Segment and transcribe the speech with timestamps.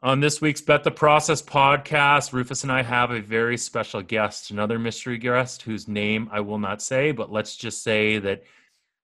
[0.00, 4.52] On this week's Bet the Process podcast, Rufus and I have a very special guest,
[4.52, 8.44] another mystery guest whose name I will not say, but let's just say that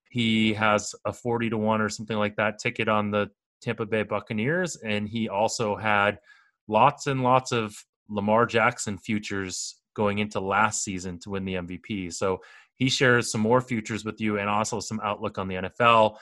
[0.08, 3.28] he has a 40 to 1 or something like that ticket on the
[3.60, 4.76] Tampa Bay Buccaneers.
[4.76, 6.20] And he also had
[6.68, 7.74] lots and lots of
[8.08, 12.12] Lamar Jackson futures going into last season to win the MVP.
[12.12, 12.40] So
[12.76, 16.18] he shares some more futures with you and also some outlook on the NFL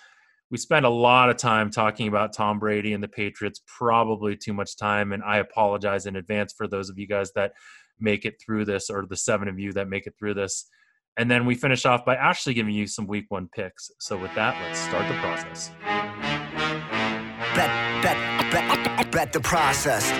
[0.52, 4.52] we spent a lot of time talking about Tom Brady and the Patriots, probably too
[4.52, 5.12] much time.
[5.12, 7.52] And I apologize in advance for those of you guys that
[7.98, 10.66] make it through this, or the seven of you that make it through this.
[11.16, 13.90] And then we finish off by actually giving you some week one picks.
[13.98, 15.70] So with that, let's start the process.
[17.54, 20.10] Bet, bet, bet, bet the process.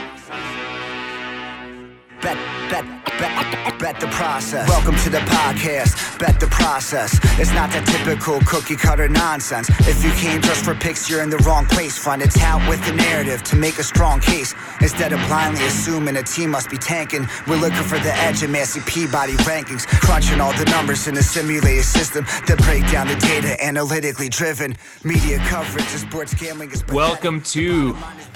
[2.23, 2.39] Bet,
[2.71, 4.69] bet, bet, bet the process.
[4.69, 6.19] Welcome to the podcast.
[6.19, 7.19] Bet the process.
[7.39, 9.69] It's not the typical cookie cutter nonsense.
[9.89, 11.99] If you came just for picks, you're in the wrong place.
[11.99, 14.55] Find a tout with the narrative to make a strong case.
[14.81, 18.53] Instead of blindly assuming a team must be tanking, we're looking for the edge in
[18.53, 19.87] Massey Peabody rankings.
[19.87, 24.77] Crunching all the numbers in a simulated system that break down the data analytically driven.
[25.05, 26.85] Media coverage of sports gambling is.
[26.89, 27.93] Welcome to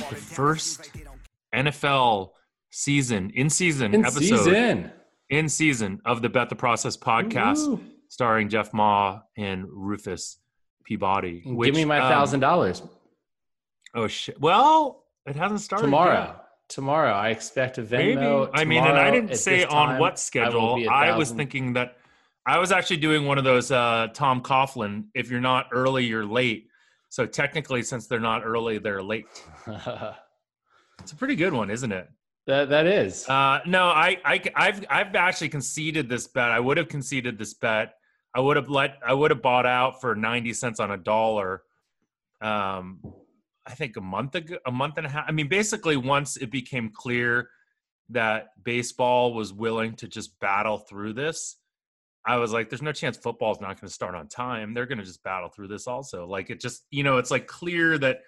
[0.09, 0.91] the first
[1.55, 2.36] NFL
[2.77, 4.93] season in season in episode season.
[5.31, 7.81] in season of the Bet the Process podcast, Ooh.
[8.09, 10.39] starring Jeff Ma and Rufus
[10.85, 11.43] Peabody.
[11.47, 12.83] Which, Give me my um, thousand um, dollars.
[13.95, 14.39] Oh shit!
[14.39, 16.27] Well, it hasn't started tomorrow.
[16.27, 16.43] Yet.
[16.69, 18.51] Tomorrow, I expect a Venmo.
[18.51, 18.51] Maybe.
[18.53, 20.85] I mean, and I didn't say on what schedule.
[20.91, 21.97] I, I was thinking that
[22.45, 25.05] I was actually doing one of those uh, Tom Coughlin.
[25.15, 26.69] If you're not early, you're late.
[27.09, 29.27] So technically, since they're not early, they're late.
[29.67, 32.09] it's a pretty good one, isn't it?
[32.47, 33.29] That that is.
[33.29, 36.53] Uh, no, I, I I've I've actually conceded this bet.
[36.53, 37.95] I would have conceded this bet.
[38.35, 41.63] I would have let I would have bought out for ninety cents on a dollar.
[42.41, 43.01] Um,
[43.67, 45.25] I think a month ago, a month and a half.
[45.27, 47.51] I mean, basically, once it became clear
[48.11, 51.57] that baseball was willing to just battle through this,
[52.25, 54.73] I was like, "There's no chance football's not going to start on time.
[54.73, 57.49] They're going to just battle through this also." Like it just, you know, it's like
[57.49, 58.21] clear that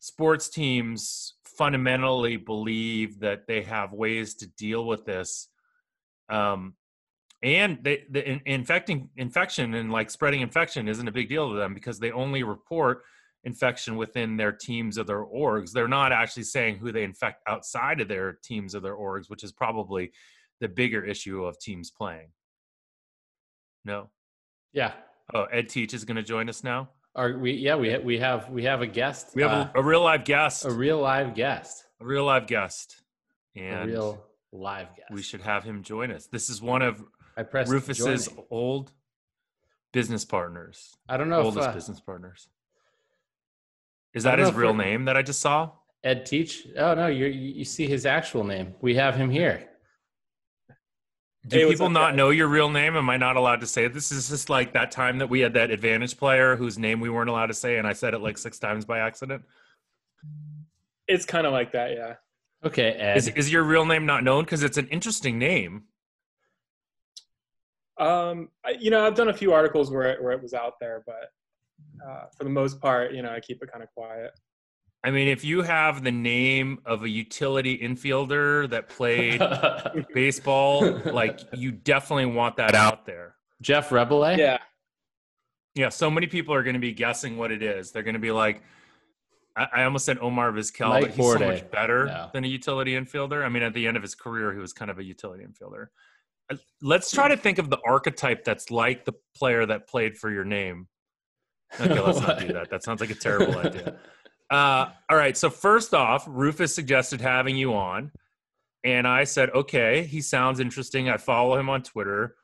[0.00, 5.48] sports teams fundamentally believe that they have ways to deal with this
[6.30, 6.74] um,
[7.42, 11.56] and they, the in, infecting infection and like spreading infection isn't a big deal to
[11.56, 13.02] them because they only report
[13.44, 15.72] infection within their teams or their orgs.
[15.72, 19.42] They're not actually saying who they infect outside of their teams or their orgs which
[19.42, 20.12] is probably
[20.60, 22.28] the bigger issue of teams playing.
[23.84, 24.10] No?
[24.72, 24.92] Yeah.
[25.34, 27.52] Oh ed teach is going to join us now are we?
[27.52, 29.30] Yeah, we we have we have a guest.
[29.34, 30.64] We have uh, a, a, real live guest.
[30.64, 31.84] A real live guest.
[32.00, 33.02] A real live guest.
[33.56, 35.10] And a real live guest.
[35.10, 36.26] We should have him join us.
[36.26, 37.02] This is one of
[37.66, 38.44] Rufus's joining.
[38.50, 38.92] old
[39.92, 40.96] business partners.
[41.08, 42.48] I don't know oldest if, uh, business partners.
[44.14, 45.70] Is that his real name that I just saw?
[46.02, 46.66] Ed Teach.
[46.76, 48.74] Oh no, you you see his actual name.
[48.80, 49.69] We have him here.
[51.46, 52.96] Do hey, people not know your real name?
[52.96, 53.94] Am I not allowed to say it?
[53.94, 57.08] This is just like that time that we had that advantage player whose name we
[57.08, 59.42] weren't allowed to say, and I said it like six times by accident.
[61.08, 62.14] It's kind of like that, yeah.
[62.62, 63.16] Okay, Ed.
[63.16, 64.44] Is, is your real name not known?
[64.44, 65.84] Because it's an interesting name.
[67.98, 70.74] Um, I, you know, I've done a few articles where it, where it was out
[70.78, 71.30] there, but
[72.06, 74.32] uh, for the most part, you know, I keep it kind of quiet.
[75.02, 79.40] I mean, if you have the name of a utility infielder that played
[80.14, 83.36] baseball, like you definitely want that out there.
[83.62, 84.36] Jeff Reboulet?
[84.36, 84.58] Yeah.
[85.74, 85.88] Yeah.
[85.88, 87.92] So many people are going to be guessing what it is.
[87.92, 88.62] They're going to be like,
[89.56, 91.38] I, I almost said Omar Vizquel, Mike but he's Borde.
[91.38, 92.30] so much better no.
[92.34, 93.44] than a utility infielder.
[93.44, 95.86] I mean, at the end of his career, he was kind of a utility infielder.
[96.50, 100.30] Uh, let's try to think of the archetype that's like the player that played for
[100.30, 100.88] your name.
[101.80, 102.68] Okay, let's not do that.
[102.70, 103.98] That sounds like a terrible idea.
[104.50, 105.36] Uh, all right.
[105.36, 108.10] So first off, Rufus suggested having you on,
[108.82, 111.08] and I said, okay, he sounds interesting.
[111.08, 112.36] I follow him on Twitter.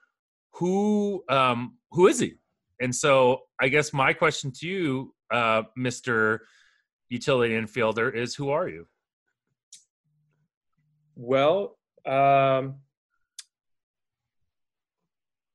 [0.55, 2.35] Who um, who is he?
[2.81, 6.47] And so I guess my question to you, uh, Mister
[7.09, 8.87] Utility Infielder, is who are you?
[11.17, 12.77] Well, um,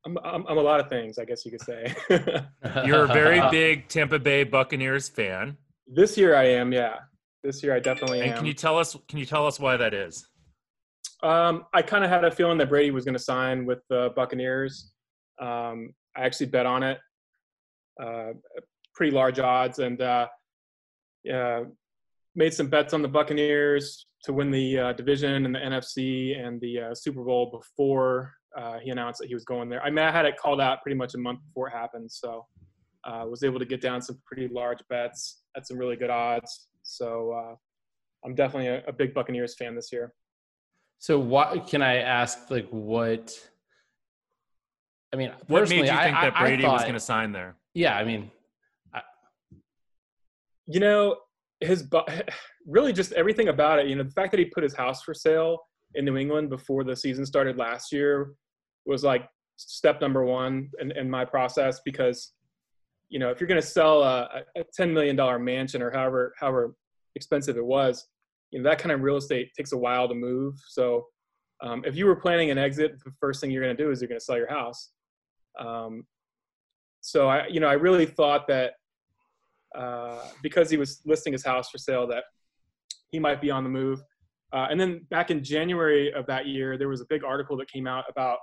[0.06, 1.94] I'm, I'm, I'm a lot of things, I guess you could say.
[2.86, 5.58] You're a very big Tampa Bay Buccaneers fan.
[5.94, 7.00] This year I am, yeah.
[7.44, 8.38] This year I definitely and am.
[8.38, 8.96] can you tell us?
[9.10, 10.26] Can you tell us why that is?
[11.22, 14.12] Um, I kind of had a feeling that Brady was going to sign with the
[14.16, 14.94] Buccaneers.
[15.40, 16.98] Um, I actually bet on it,
[18.02, 18.32] uh,
[18.96, 20.28] pretty large odds, and uh,
[21.26, 21.64] yeah,
[22.36, 26.62] made some bets on the Buccaneers to win the uh, division and the NFC and
[26.62, 29.84] the uh, Super Bowl before uh, he announced that he was going there.
[29.84, 32.46] I mean, I had it called out pretty much a month before it happened, so
[33.04, 36.68] uh, was able to get down some pretty large bets at some really good odds.
[36.84, 37.56] So uh,
[38.26, 40.14] I'm definitely a, a big Buccaneers fan this year.
[41.00, 42.52] So what can I ask?
[42.52, 43.34] Like what?
[45.14, 47.00] I mean, What made you personally, think I, that I- I Brady was going to
[47.00, 47.56] sign there?
[47.74, 48.32] Yeah, I mean,
[50.68, 51.18] You know,
[51.60, 51.86] his
[52.66, 53.88] really just everything about it.
[53.88, 55.60] You know, the fact that he put his house for sale
[55.96, 58.34] in New England before the season started last year
[58.86, 59.28] was like
[59.58, 62.34] step number one in, in my process because
[63.12, 66.34] you know if you're going to sell a, a ten million dollar mansion or however
[66.40, 66.74] however
[67.16, 68.08] expensive it was,
[68.50, 70.56] you know that kind of real estate takes a while to move.
[70.68, 71.06] So
[71.62, 74.02] um, if you were planning an exit, the first thing you're going to do is
[74.02, 74.92] you're going to sell your house.
[75.60, 76.06] Um,
[77.02, 78.74] so I, you know, I really thought that
[79.76, 82.24] uh, because he was listing his house for sale, that
[83.12, 84.02] he might be on the move.
[84.54, 87.70] Uh, and then back in January of that year, there was a big article that
[87.70, 88.38] came out about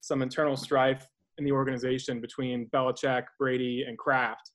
[0.00, 1.06] some internal strife
[1.38, 4.50] in the organization between Belichick, Brady, and Kraft.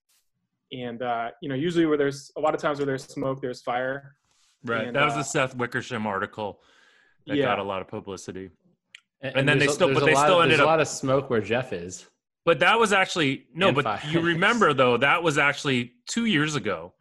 [0.71, 3.62] And uh, you know, usually where there's a lot of times where there's smoke, there's
[3.62, 4.15] fire.
[4.63, 4.88] Right.
[4.88, 6.59] And, that was uh, the Seth Wickersham article
[7.25, 7.45] that Yeah.
[7.45, 8.50] got a lot of publicity.
[9.21, 10.88] and, And then they still- but they still of, ended there's up- a lot of
[10.88, 12.06] smoke where Jeff is.
[12.45, 13.71] But that was actually no.
[13.73, 14.13] But fires.
[14.13, 16.94] you remember though that was actually two years ago.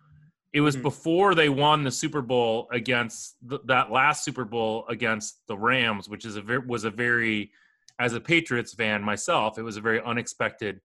[0.53, 0.83] It was Mhm.
[0.83, 6.09] before they won the Super Bowl against th- that last Super Bowl against the Rams,
[6.09, 7.53] which is a ver- was a very,
[7.99, 10.81] as a Patriots fan myself, it was a very unexpected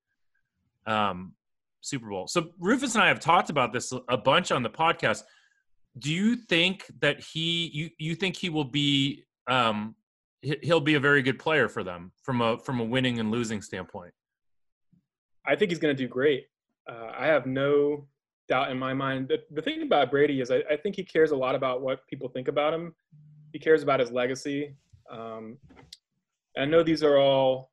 [0.88, 1.34] um,
[1.82, 2.28] Super Bowl.
[2.28, 5.24] So Rufus and I have talked about this a bunch on the podcast.
[5.98, 9.96] Do you think that he you you think he will be um,
[10.42, 13.30] he- he'll be a very good player for them from a from a winning and
[13.32, 14.14] losing standpoint?
[15.46, 16.46] I think he's going to do great.
[16.90, 18.08] Uh, I have no
[18.48, 19.28] doubt in my mind.
[19.28, 22.08] The, the thing about Brady is I, I think he cares a lot about what
[22.08, 22.94] people think about him.
[23.52, 24.76] He cares about his legacy.
[25.10, 25.58] Um,
[26.58, 27.72] I know these are all,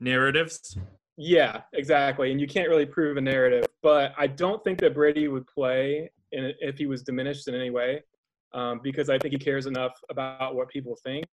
[0.00, 0.76] narratives.
[1.16, 2.30] yeah, exactly.
[2.32, 6.10] And you can't really prove a narrative, but I don't think that Brady would play
[6.32, 8.02] in, if he was diminished in any way
[8.52, 11.24] um, because I think he cares enough about what people think.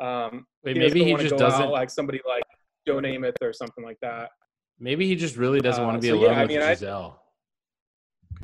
[0.00, 1.70] Um, Wait, he maybe he just doesn't.
[1.70, 2.42] like somebody like
[2.86, 4.30] Joe Namath or something like that.
[4.78, 6.62] Maybe he just really doesn't Uh, want to be so alone yeah, I with mean,
[6.62, 7.22] I- Gisele.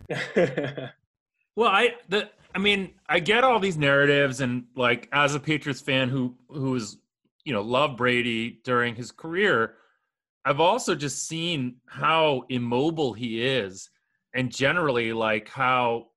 [1.57, 5.81] Well, I the I mean, I get all these narratives, and like as a Patriots
[5.81, 6.99] fan who who is
[7.45, 9.75] you know loved Brady during his career,
[10.45, 13.91] I've also just seen how immobile he is,
[14.35, 16.09] and generally like how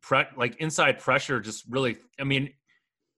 [0.00, 1.96] pre- like inside pressure just really.
[2.20, 2.52] I mean,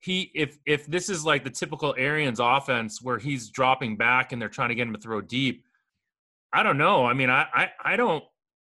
[0.01, 4.41] he if if this is like the typical Arians offense where he's dropping back and
[4.41, 5.65] they're trying to get him to throw deep,
[6.53, 7.05] I don't know.
[7.05, 8.25] I mean, I I, I don't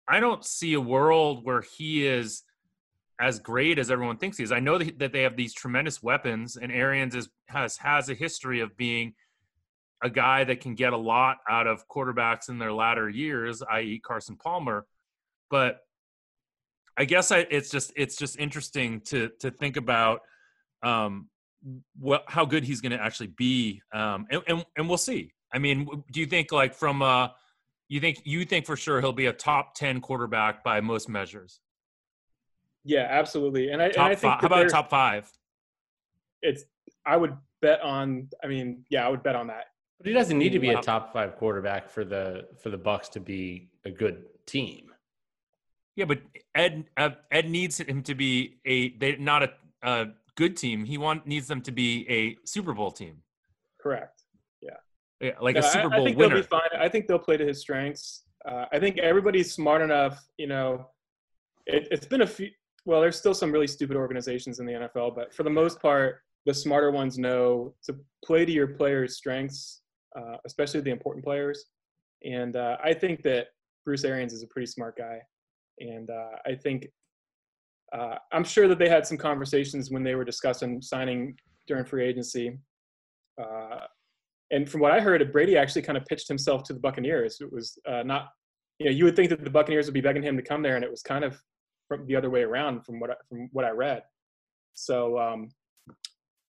[0.08, 2.44] I don't see a world where he is
[3.20, 4.52] as great as everyone thinks he is.
[4.52, 8.60] I know that they have these tremendous weapons, and Arians is, has has a history
[8.60, 9.14] of being
[10.04, 14.00] a guy that can get a lot out of quarterbacks in their latter years, i.e.,
[14.00, 14.86] Carson Palmer.
[15.50, 15.80] But
[16.98, 20.22] I guess I, it's just it's just interesting to to think about
[20.84, 21.30] um,
[21.98, 25.32] what how good he's going to actually be, um, and, and and we'll see.
[25.54, 27.30] I mean, do you think like from uh,
[27.88, 31.60] you think you think for sure he'll be a top ten quarterback by most measures?
[32.86, 33.72] Yeah, absolutely.
[33.72, 34.42] And I, and I think five.
[34.42, 35.30] How about there- top five?
[36.42, 36.64] it's
[37.06, 38.30] I would bet on.
[38.44, 39.66] I mean, yeah, I would bet on that.
[39.98, 43.10] But he doesn't need to be a top five quarterback for the for the Bucks
[43.10, 44.92] to be a good team.
[45.96, 46.20] Yeah, but
[46.54, 49.52] Ed uh, Ed needs him to be a they not a,
[49.84, 50.84] a good team.
[50.86, 53.22] He want needs them to be a Super Bowl team,
[53.80, 54.24] Correct.
[54.62, 54.72] Yeah,
[55.22, 56.36] yeah like Yeah, a I- Super I, Bowl think winner.
[56.36, 56.70] they'll be fine.
[56.78, 58.24] I think they'll play to his strengths.
[58.46, 60.22] Uh, I think everybody's smart enough.
[60.38, 60.88] You know,
[61.66, 62.50] it, it's been a few.
[62.86, 66.22] Well, there's still some really stupid organizations in the NFL, but for the most part,
[66.46, 69.82] the smarter ones know to play to your players' strengths,
[70.16, 71.66] uh, especially the important players.
[72.24, 73.48] And uh, I think that
[73.84, 75.20] Bruce Arians is a pretty smart guy,
[75.80, 76.88] and uh, I think
[77.94, 81.38] uh, I'm sure that they had some conversations when they were discussing signing
[81.68, 82.58] during free agency.
[83.42, 83.80] Uh,
[84.52, 87.42] and from what I heard, Brady actually kind of pitched himself to the Buccaneers.
[87.42, 88.30] It was uh, not,
[88.80, 90.76] you know, you would think that the Buccaneers would be begging him to come there,
[90.76, 91.40] and it was kind of
[91.88, 94.04] from the other way around from what I, from what I read.
[94.74, 95.50] So, um,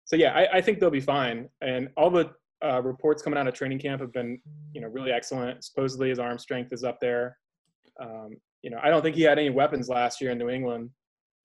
[0.05, 1.50] so yeah, I, I think they'll be fine.
[1.62, 2.31] And all the
[2.63, 4.39] uh, reports coming out of training camp have been,
[4.74, 5.63] you know, really excellent.
[5.63, 7.38] Supposedly his arm strength is up there.
[8.01, 10.89] Um, you know, I don't think he had any weapons last year in New England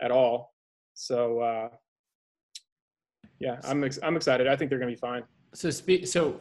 [0.01, 0.55] at all.
[0.95, 1.69] So, uh,
[3.39, 4.47] yeah, I'm ex- I'm excited.
[4.47, 5.25] I think they're going to be fine.
[5.55, 5.71] So.
[5.71, 6.41] So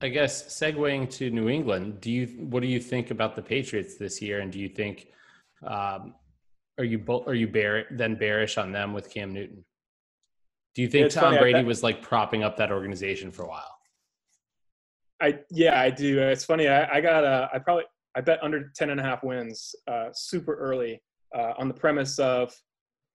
[0.00, 3.96] I guess segueing to New England, do you what do you think about the Patriots
[3.96, 4.40] this year?
[4.40, 5.08] And do you think
[5.66, 6.14] um,
[6.80, 9.64] are you bo- are you bear then bearish on them with Cam Newton?
[10.74, 13.48] Do you think It's Tom funny, Brady was like propping up that organization for a
[13.48, 13.76] while?
[15.20, 16.18] I yeah, I do.
[16.20, 16.68] It's funny.
[16.68, 17.84] I, I got uh, I probably
[18.16, 21.00] I bet under 10 and a half wins uh, super early
[21.36, 22.52] uh, on the premise of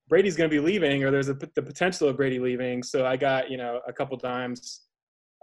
[0.08, 2.84] Brady's going to be leaving, or there's a, the potential of Brady leaving.
[2.84, 4.82] So I got you know a couple dimes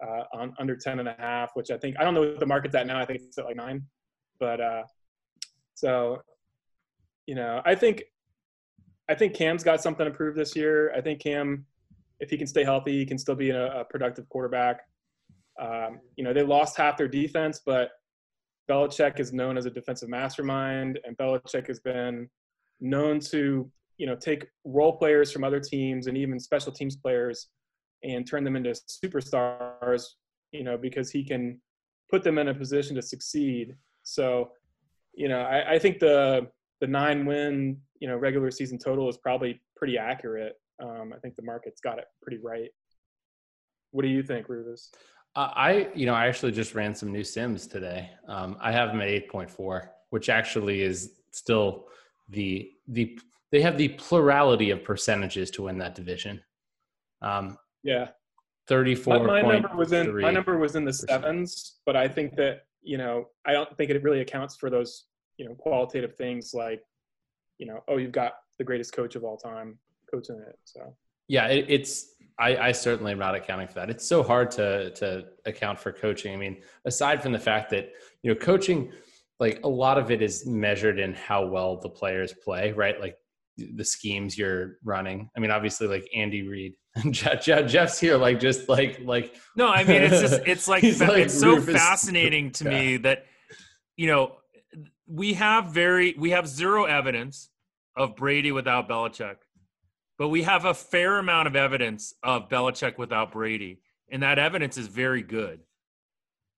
[0.06, 2.46] uh, on under 10 and a half, which I think I don't know what the
[2.46, 3.00] market's at now.
[3.00, 3.84] I think it's at like nine,
[4.38, 4.82] but uh,
[5.74, 6.22] so
[7.26, 8.04] you know I think
[9.08, 10.92] I think Cam's got something to prove this year.
[10.94, 11.66] I think Cam,
[12.20, 14.80] if he can stay healthy, he can still be a, a productive quarterback.
[15.60, 17.90] Um, you know they lost half their defense, but
[18.70, 22.28] Belichick is known as a defensive mastermind, and Belichick has been
[22.80, 27.48] known to you know take role players from other teams and even special teams players
[28.02, 28.70] and turn them into
[29.04, 30.04] superstars.
[30.52, 31.60] You know because he can
[32.10, 33.74] put them in a position to succeed.
[34.04, 34.52] So
[35.14, 36.48] you know I, I think the
[36.80, 40.54] the nine win you know regular season total is probably pretty accurate.
[40.82, 42.68] Um, I think the market's got it pretty right.
[43.92, 44.90] What do you think, Rufus?
[45.36, 48.10] Uh, I, you know, I actually just ran some new sims today.
[48.26, 51.86] Um, I have them at 8.4, which actually is still
[52.28, 53.16] the the
[53.52, 56.42] they have the plurality of percentages to win that division.
[57.20, 58.08] Um, yeah,
[58.66, 59.22] 34.
[59.22, 62.62] My, my number was in my number was in the sevens, but I think that
[62.82, 65.04] you know I don't think it really accounts for those
[65.36, 66.82] you know qualitative things like
[67.62, 69.78] you know oh you've got the greatest coach of all time
[70.12, 70.58] coaching it.
[70.64, 70.96] So
[71.28, 73.88] yeah, it, it's I, I, certainly am not accounting for that.
[73.88, 76.34] It's so hard to to account for coaching.
[76.34, 77.92] I mean, aside from the fact that
[78.24, 78.90] you know coaching,
[79.38, 83.00] like a lot of it is measured in how well the players play, right?
[83.00, 83.16] Like
[83.56, 85.30] the schemes you're running.
[85.36, 86.74] I mean, obviously, like Andy Reid,
[87.12, 89.36] Jeff, Jeff's here, like just like like.
[89.56, 91.76] No, I mean it's just it's like, it's like so Rufus.
[91.76, 92.70] fascinating to yeah.
[92.70, 93.26] me that
[93.96, 94.38] you know
[95.06, 97.50] we have very we have zero evidence
[97.96, 99.36] of Brady without Belichick
[100.22, 103.80] but we have a fair amount of evidence of Belichick without Brady,
[104.10, 105.58] and that evidence is very good.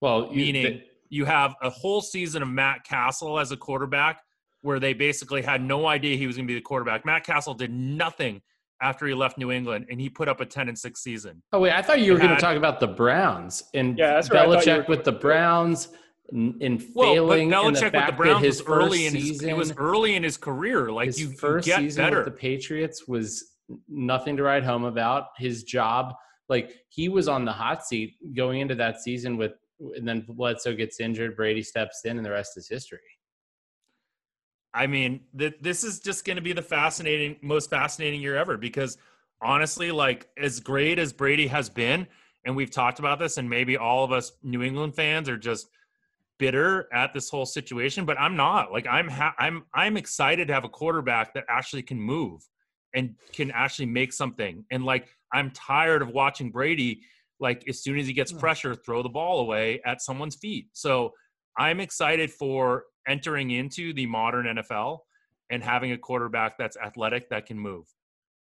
[0.02, 4.20] Well, you, meaning the, you have a whole season of Matt Cassel as a quarterback,
[4.60, 7.06] where they basically had no idea he was going to be the quarterback.
[7.06, 8.42] Matt Cassel did nothing
[8.82, 11.42] after he left New England, and he put up a ten and six season.
[11.52, 14.88] Oh wait, I thought you were going to talk about the Browns and yeah, Belichick
[14.88, 15.88] with the Browns
[16.32, 17.50] in failing.
[17.50, 20.22] Well, but Belichick the with the Browns was early in his it was early in
[20.22, 20.90] his career.
[20.90, 22.18] Like his you, first you season better.
[22.18, 23.52] with the Patriots was
[23.88, 25.28] nothing to write home about.
[25.36, 26.14] His job,
[26.48, 29.52] like he was on the hot seat going into that season with,
[29.96, 33.00] and then Bledsoe gets injured, Brady steps in, and the rest is history.
[34.72, 38.56] I mean, th- this is just going to be the fascinating, most fascinating year ever
[38.56, 38.98] because
[39.40, 42.08] honestly, like as great as Brady has been,
[42.44, 45.68] and we've talked about this, and maybe all of us New England fans are just
[46.38, 48.72] bitter at this whole situation, but I'm not.
[48.72, 52.42] Like I'm ha- I'm I'm excited to have a quarterback that actually can move
[52.94, 54.64] and can actually make something.
[54.70, 57.02] And like I'm tired of watching Brady
[57.40, 58.38] like as soon as he gets hmm.
[58.38, 60.68] pressure throw the ball away at someone's feet.
[60.72, 61.12] So
[61.58, 65.00] I'm excited for entering into the modern NFL
[65.50, 67.84] and having a quarterback that's athletic that can move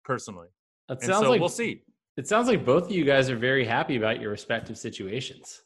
[0.04, 0.48] personally.
[0.88, 1.82] That sounds so like we'll see.
[2.16, 5.62] It sounds like both of you guys are very happy about your respective situations.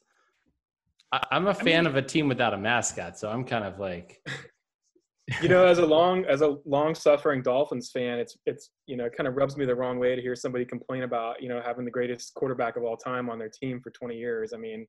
[1.11, 3.79] I'm a fan I mean, of a team without a mascot, so I'm kind of
[3.79, 4.21] like
[5.41, 9.05] you know, as a long as a long suffering Dolphins fan, it's it's you know,
[9.05, 11.61] it kind of rubs me the wrong way to hear somebody complain about, you know,
[11.65, 14.53] having the greatest quarterback of all time on their team for 20 years.
[14.53, 14.85] I mean,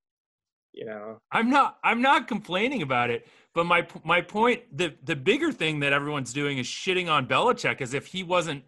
[0.75, 1.19] you know.
[1.33, 5.81] I'm not I'm not complaining about it, but my my point the the bigger thing
[5.81, 8.63] that everyone's doing is shitting on Belichick as if he wasn't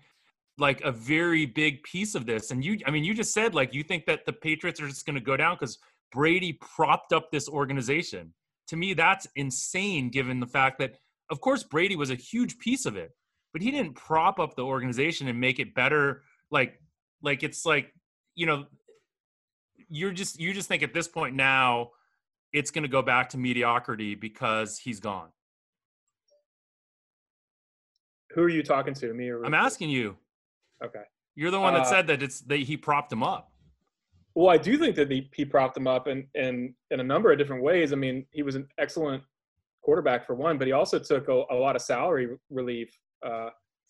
[0.56, 2.50] like a very big piece of this.
[2.50, 5.04] And you I mean, you just said like you think that the Patriots are just
[5.04, 5.78] going to go down cuz
[6.12, 8.32] Brady propped up this organization.
[8.68, 10.96] To me, that's insane given the fact that,
[11.30, 13.12] of course, Brady was a huge piece of it,
[13.52, 16.22] but he didn't prop up the organization and make it better.
[16.50, 16.80] Like,
[17.22, 17.92] like it's like,
[18.34, 18.66] you know,
[19.88, 21.90] you're just you just think at this point now
[22.52, 25.28] it's going to go back to mediocrity because he's gone.
[28.34, 29.44] Who are you talking to, me or?
[29.44, 30.16] I'm asking you.
[30.84, 31.02] Okay.
[31.34, 33.47] You're the one that uh, said that it's that he propped him up.
[34.38, 37.32] Well, I do think that he, he propped him up in, in, in a number
[37.32, 37.92] of different ways.
[37.92, 39.20] I mean, he was an excellent
[39.82, 42.88] quarterback for one, but he also took a, a lot of salary relief.
[43.26, 43.48] Uh,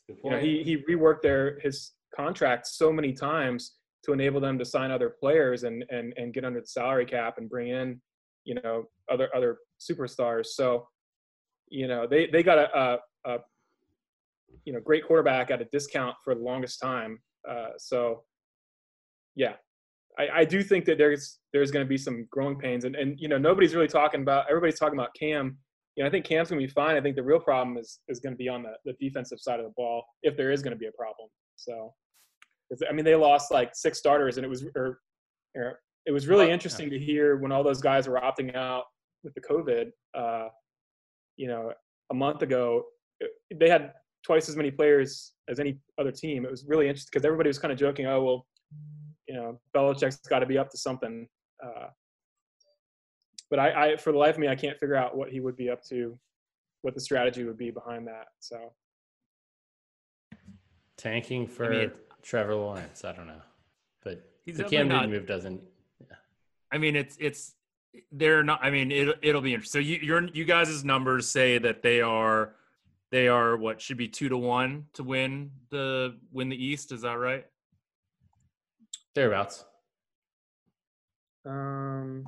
[0.09, 3.75] you know, he, he reworked their his contract so many times
[4.07, 7.35] to enable them to sign other players and, and, and get under the salary cap
[7.37, 8.01] and bring in,
[8.45, 10.47] you know, other other superstars.
[10.47, 10.89] So,
[11.69, 13.39] you know, they, they got a, a, a
[14.65, 17.19] you know great quarterback at a discount for the longest time.
[17.47, 18.23] Uh, so,
[19.35, 19.53] yeah,
[20.19, 23.19] I, I do think that there's there's going to be some growing pains, and and
[23.19, 24.47] you know nobody's really talking about.
[24.49, 25.57] Everybody's talking about Cam.
[25.97, 26.97] You know, I think Cam's going to be fine.
[26.97, 29.61] I think the real problem is is going to be on the, the defensive side
[29.61, 31.29] of the ball if there is going to be a problem.
[31.57, 31.93] So,
[32.89, 34.99] I mean, they lost like six starters, and it was or,
[35.57, 38.85] or it was really interesting to hear when all those guys were opting out
[39.23, 39.91] with the COVID.
[40.17, 40.49] Uh,
[41.37, 41.73] you know,
[42.11, 42.83] a month ago,
[43.55, 43.93] they had
[44.25, 46.45] twice as many players as any other team.
[46.45, 48.47] It was really interesting because everybody was kind of joking, "Oh well,
[49.29, 51.29] you know, Belichick's got to be up to something."
[51.65, 51.89] Uh,
[53.51, 55.57] but I, I, for the life of me, I can't figure out what he would
[55.57, 56.19] be up to,
[56.83, 58.27] what the strategy would be behind that.
[58.41, 58.73] So
[60.97, 61.91] tanking for I mean,
[62.23, 63.41] Trevor Lawrence, I don't know,
[64.03, 65.63] but He's the definitely Cam not- Newton move doesn't.
[66.71, 67.55] I mean, it's it's
[68.13, 68.63] they're not.
[68.63, 69.81] I mean, it it'll be interesting.
[69.81, 72.53] So you your you guys' numbers say that they are
[73.11, 76.93] they are what should be two to one to win the win the East.
[76.93, 77.47] Is that right?
[79.19, 79.65] Thereabouts.
[81.45, 82.25] um,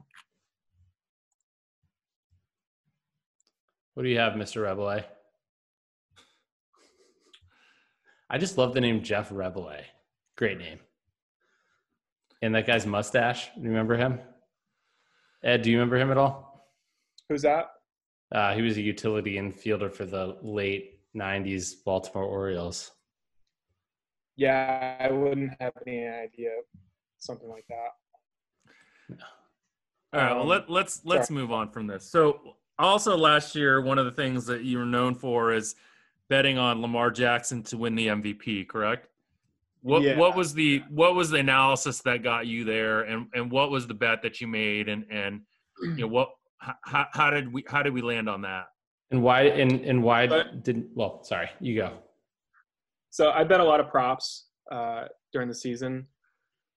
[3.94, 4.62] What do you have, Mr.
[4.62, 5.04] Reboulet?
[8.28, 9.84] I just love the name Jeff Reboulet.
[10.36, 10.80] Great name.
[12.42, 13.50] And that guy's mustache.
[13.56, 14.18] You remember him?
[15.44, 16.72] Ed, do you remember him at all?
[17.28, 17.66] who's that?
[18.32, 22.90] Uh, he was a utility infielder for the late 90s Baltimore Orioles.
[24.40, 26.52] Yeah, I wouldn't have any idea.
[27.18, 29.18] Something like that.
[30.14, 30.32] All right.
[30.32, 31.40] Well, Um, let let's let's sorry.
[31.40, 32.10] move on from this.
[32.10, 35.74] So also last year, one of the things that you were known for is
[36.30, 38.66] betting on Lamar Jackson to win the MVP.
[38.66, 39.08] Correct?
[39.82, 40.16] What Yeah.
[40.16, 43.86] what was the what was the analysis that got you there, and and what was
[43.86, 45.42] the bet that you made, and and
[45.82, 48.68] you know what how, how did we how did we land on that?
[49.10, 51.98] And why and, and why But- didn't well, sorry, you go.
[53.10, 56.06] So I bet a lot of props uh, during the season,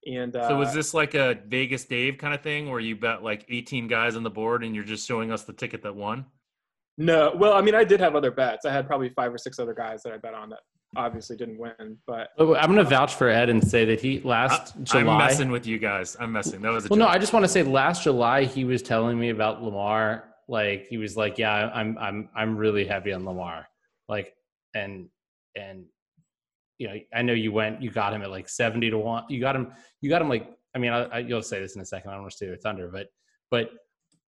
[0.05, 3.23] and uh, So was this like a Vegas Dave kind of thing where you bet
[3.23, 6.25] like 18 guys on the board and you're just showing us the ticket that won?
[6.97, 7.33] no.
[7.35, 8.65] Well, I mean, I did have other bets.
[8.65, 10.59] I had probably five or six other guys that I bet on that
[10.95, 14.75] obviously didn't win, but I'm going to vouch for Ed and say that he last
[14.77, 15.13] I, July.
[15.13, 16.15] am messing with you guys.
[16.19, 16.61] I'm messing.
[16.61, 17.07] That was a Well, no.
[17.07, 20.25] I just want to say last July he was telling me about Lamar.
[20.47, 23.67] Like he was like, "Yeah, I'm I'm I'm really heavy on Lamar."
[24.09, 24.35] Like,
[24.75, 25.07] and
[25.55, 25.85] and
[26.77, 29.24] you know, I know you went, you got him at like seventy to one.
[29.30, 30.50] You got him, you got him like.
[30.75, 32.10] I mean, I, I, you'll say this in a second.
[32.10, 33.07] I don't want to steal your thunder, but
[33.51, 33.70] but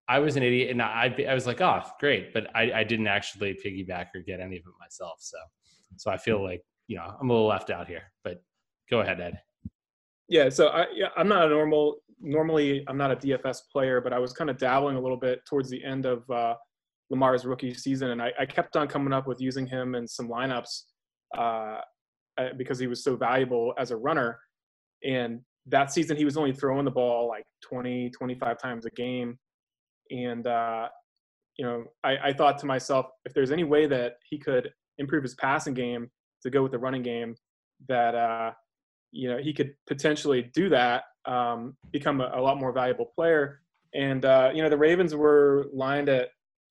[0.09, 3.07] I was an idiot, and I I was like, "Oh, great," but I I didn't
[3.07, 5.17] actually piggyback or get any of it myself.
[5.21, 5.39] So
[5.97, 8.03] so I feel like you know I'm a little left out here.
[8.23, 8.43] But
[8.91, 9.41] go ahead, Ed.
[10.29, 10.49] yeah.
[10.51, 11.97] So I yeah, I'm not a normal.
[12.21, 15.45] Normally, I'm not a DFS player, but I was kind of dabbling a little bit
[15.47, 16.55] towards the end of uh,
[17.11, 20.29] Lamar's rookie season, and I, I kept on coming up with using him in some
[20.29, 20.83] lineups
[21.37, 21.81] uh,
[22.39, 24.39] uh, because he was so valuable as a runner.
[25.05, 29.39] And that season, he was only throwing the ball like 20, 25 times a game.
[30.11, 30.89] And, uh,
[31.59, 35.23] you know, I, I thought to myself, if there's any way that he could improve
[35.23, 36.11] his passing game
[36.43, 37.35] to go with the running game,
[37.89, 38.53] that, uh,
[39.13, 43.61] you know, he could potentially do that, um, become a, a lot more valuable player.
[43.95, 46.29] And, uh, you know, the Ravens were lined at,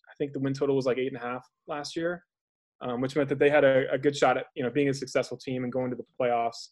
[0.09, 2.23] I think the win total was like eight and a half last year,
[2.83, 4.93] um, which meant that they had a, a good shot at, you know, being a
[4.93, 6.69] successful team and going to the playoffs.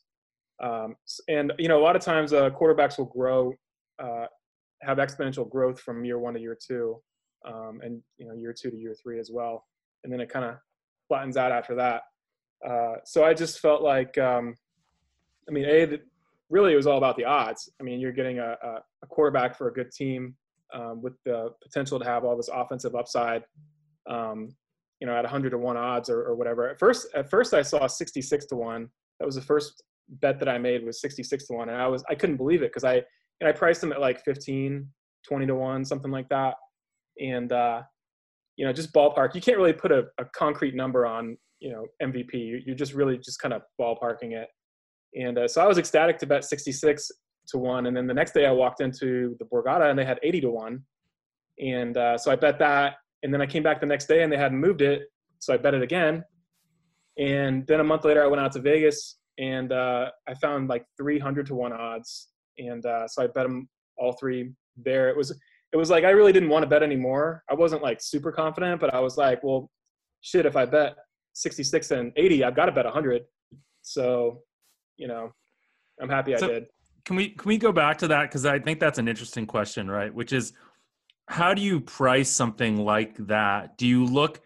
[0.61, 0.95] Um,
[1.27, 3.53] and, you know, a lot of times uh, quarterbacks will grow,
[3.97, 4.25] uh,
[4.81, 7.01] have exponential growth from year one to year two,
[7.47, 9.65] um, and, you know, year two to year three as well.
[10.03, 10.57] And then it kind of
[11.07, 12.03] flattens out after that.
[12.67, 14.55] Uh, so I just felt like, um,
[15.47, 15.99] I mean, a
[16.49, 17.71] really it was all about the odds.
[17.79, 20.35] I mean, you're getting a, a, a quarterback for a good team
[20.73, 23.43] um, with the potential to have all this offensive upside.
[24.07, 24.53] Um,
[25.01, 26.69] you know, at 100 to one odds or, or whatever.
[26.69, 28.87] At first, at first I saw 66 to one.
[29.19, 29.83] That was the first
[30.21, 32.71] bet that I made was 66 to one, and I was I couldn't believe it
[32.71, 32.95] because I
[33.41, 34.87] and I priced them at like 15,
[35.27, 36.53] 20 to one, something like that.
[37.19, 37.81] And uh,
[38.57, 39.33] you know, just ballpark.
[39.35, 42.33] You can't really put a, a concrete number on you know MVP.
[42.33, 44.47] You- You're just really just kind of ballparking it.
[45.15, 47.11] And uh, so I was ecstatic to bet 66
[47.49, 47.87] to one.
[47.87, 50.49] And then the next day I walked into the Borgata and they had 80 to
[50.51, 50.83] one.
[51.59, 52.95] And uh, so I bet that.
[53.23, 55.03] And then I came back the next day and they hadn't moved it.
[55.39, 56.23] So I bet it again.
[57.17, 60.85] And then a month later I went out to Vegas and uh, I found like
[60.97, 62.29] 300 to one odds.
[62.57, 65.09] And uh, so I bet them all three there.
[65.09, 65.31] It was,
[65.71, 67.43] it was like I really didn't want to bet anymore.
[67.49, 69.69] I wasn't like super confident, but I was like, well,
[70.21, 70.95] shit, if I bet
[71.33, 73.23] 66 and 80, I've got to bet 100.
[73.81, 74.41] So,
[74.97, 75.31] you know,
[76.01, 76.65] I'm happy I did.
[77.03, 79.89] Can we can we go back to that because I think that's an interesting question,
[79.89, 80.13] right?
[80.13, 80.53] Which is
[81.31, 83.77] how do you price something like that?
[83.77, 84.41] Do you look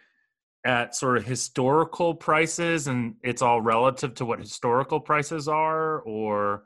[0.65, 6.63] at sort of historical prices and it's all relative to what historical prices are or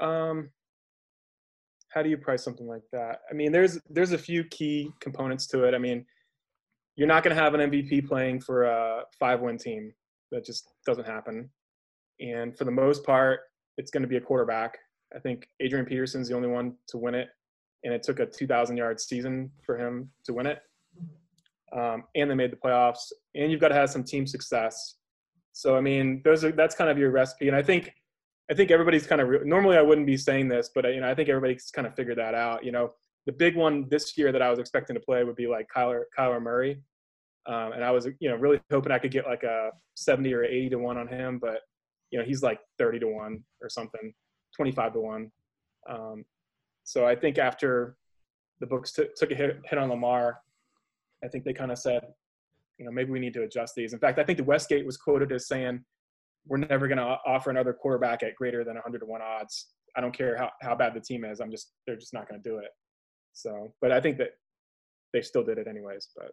[0.00, 0.50] Um,
[1.88, 3.20] how do you price something like that?
[3.30, 5.74] I mean, there's there's a few key components to it.
[5.74, 6.06] I mean,
[6.96, 9.92] you're not going to have an MVP playing for a five-win team.
[10.30, 11.50] That just doesn't happen.
[12.20, 13.40] And for the most part,
[13.76, 14.78] it's going to be a quarterback.
[15.14, 17.28] I think Adrian Peterson's the only one to win it,
[17.84, 20.62] and it took a 2,000 yard season for him to win it.
[21.72, 24.96] um, and they made the playoffs, and you've got to have some team success.
[25.52, 27.92] So I mean, those are that's kind of your recipe, and I think
[28.50, 31.08] I think everybody's kind of re- normally I wouldn't be saying this, but you know
[31.10, 32.64] I think everybody's kind of figured that out.
[32.64, 32.92] You know,
[33.26, 36.02] the big one this year that I was expecting to play would be like Kyler
[36.16, 36.80] Kyler Murray,
[37.46, 40.44] um, and I was you know really hoping I could get like a 70 or
[40.44, 41.60] 80 to one on him, but
[42.10, 44.12] you know he's like 30 to one or something,
[44.56, 45.30] 25 to one.
[45.88, 46.24] Um,
[46.90, 47.96] so I think after
[48.58, 50.40] the books t- took a hit, hit on Lamar,
[51.24, 52.02] I think they kind of said,
[52.78, 53.92] you know, maybe we need to adjust these.
[53.92, 55.84] In fact, I think the Westgate was quoted as saying,
[56.48, 59.68] we're never going to offer another quarterback at greater than 100 to 1 odds.
[59.96, 61.40] I don't care how, how bad the team is.
[61.40, 62.70] I'm just, they're just not going to do it.
[63.34, 64.30] So, but I think that
[65.12, 66.08] they still did it anyways.
[66.16, 66.32] But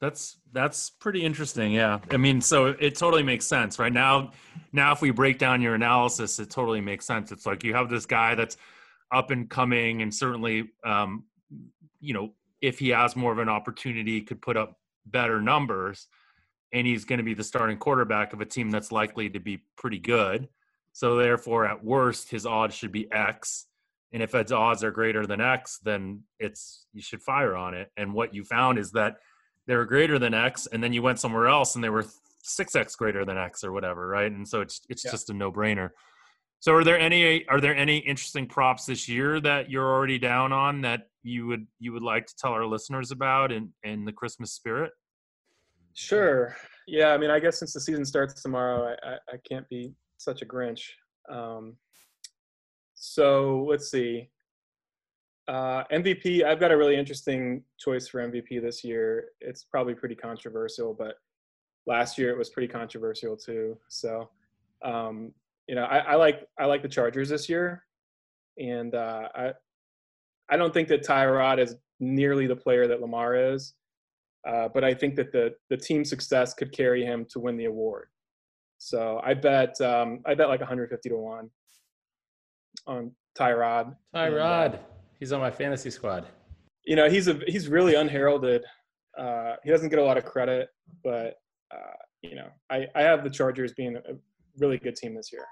[0.00, 1.72] that's that's pretty interesting.
[1.72, 4.30] Yeah, I mean, so it totally makes sense right now.
[4.72, 7.30] Now, if we break down your analysis, it totally makes sense.
[7.30, 8.56] It's like you have this guy that's
[9.12, 11.24] up and coming, and certainly, um,
[12.00, 16.08] you know, if he has more of an opportunity, could put up better numbers,
[16.72, 19.64] and he's going to be the starting quarterback of a team that's likely to be
[19.76, 20.48] pretty good.
[20.92, 23.66] So therefore, at worst, his odds should be X.
[24.12, 27.90] And if its odds are greater than X, then it's you should fire on it.
[27.96, 29.18] And what you found is that
[29.66, 32.06] they were greater than X, and then you went somewhere else and they were
[32.42, 34.32] six X greater than X or whatever, right?
[34.32, 35.10] And so it's it's yeah.
[35.10, 35.90] just a no brainer.
[36.60, 40.52] So are there any are there any interesting props this year that you're already down
[40.52, 44.12] on that you would you would like to tell our listeners about in in the
[44.12, 44.92] Christmas spirit?
[45.94, 46.56] Sure.
[46.86, 49.92] Yeah, I mean, I guess since the season starts tomorrow, I, I, I can't be
[50.16, 50.82] such a Grinch.
[51.28, 51.76] Um,
[52.94, 54.30] so let's see.
[55.48, 59.28] Uh, MVP, I've got a really interesting choice for MVP this year.
[59.40, 61.14] It's probably pretty controversial, but
[61.86, 63.78] last year it was pretty controversial too.
[63.88, 64.28] So,
[64.84, 65.32] um,
[65.68, 67.84] you know, I, I, like I like the Chargers this year,
[68.58, 69.52] and uh, I
[70.48, 73.74] I don't think that Tyrod is nearly the player that Lamar is,
[74.48, 77.66] uh, but I think that the the team success could carry him to win the
[77.66, 78.08] award.
[78.78, 81.50] So I bet um, I bet like 150 to one
[82.86, 83.94] on Tyrod.
[84.14, 84.64] Tyrod.
[84.64, 84.78] And, uh,
[85.18, 86.26] He's on my fantasy squad.
[86.84, 88.64] You know, he's a he's really unheralded.
[89.18, 90.68] Uh, he doesn't get a lot of credit,
[91.02, 91.34] but
[91.74, 94.14] uh, you know, I I have the Chargers being a
[94.58, 95.44] really good team this year.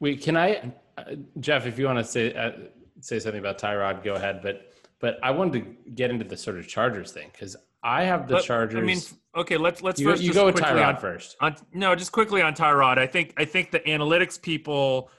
[0.00, 1.02] Wait, can I, uh,
[1.40, 1.66] Jeff?
[1.66, 2.52] If you want to say uh,
[3.00, 4.40] say something about Tyrod, go ahead.
[4.42, 8.28] But but I wanted to get into the sort of Chargers thing because I have
[8.28, 8.78] the Chargers.
[8.78, 9.00] I mean,
[9.40, 11.36] okay, let's let's you, first you go with Tyrod on, first.
[11.40, 12.98] On, no, just quickly on Tyrod.
[12.98, 15.10] I think I think the analytics people,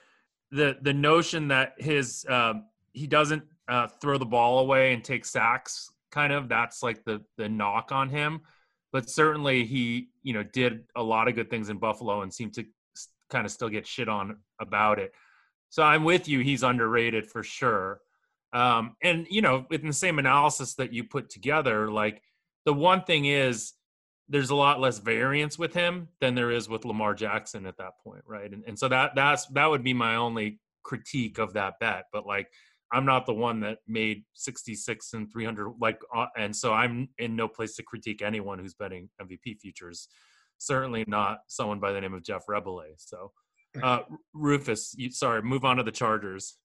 [0.51, 5.25] the the notion that his um, he doesn't uh, throw the ball away and take
[5.25, 5.91] sacks.
[6.11, 8.41] Kind of that's like the the knock on him,
[8.91, 12.53] but certainly he you know did a lot of good things in Buffalo and seemed
[12.55, 12.65] to
[13.29, 15.11] kind of still get shit on about it.
[15.69, 16.39] So I'm with you.
[16.39, 17.99] He's underrated for sure.
[18.53, 22.21] Um, and you know, in the same analysis that you put together, like
[22.65, 23.73] the one thing is
[24.29, 27.93] there's a lot less variance with him than there is with Lamar Jackson at that
[28.03, 28.51] point, right?
[28.51, 32.05] And, and so that that's that would be my only critique of that bet.
[32.11, 32.49] But like
[32.91, 37.35] I'm not the one that made 66 and 300 like uh, and so I'm in
[37.35, 40.07] no place to critique anyone who's betting MVP futures
[40.57, 43.31] certainly not someone by the name of Jeff Reboulet so
[43.83, 43.99] uh,
[44.33, 46.57] Rufus you, sorry move on to the Chargers.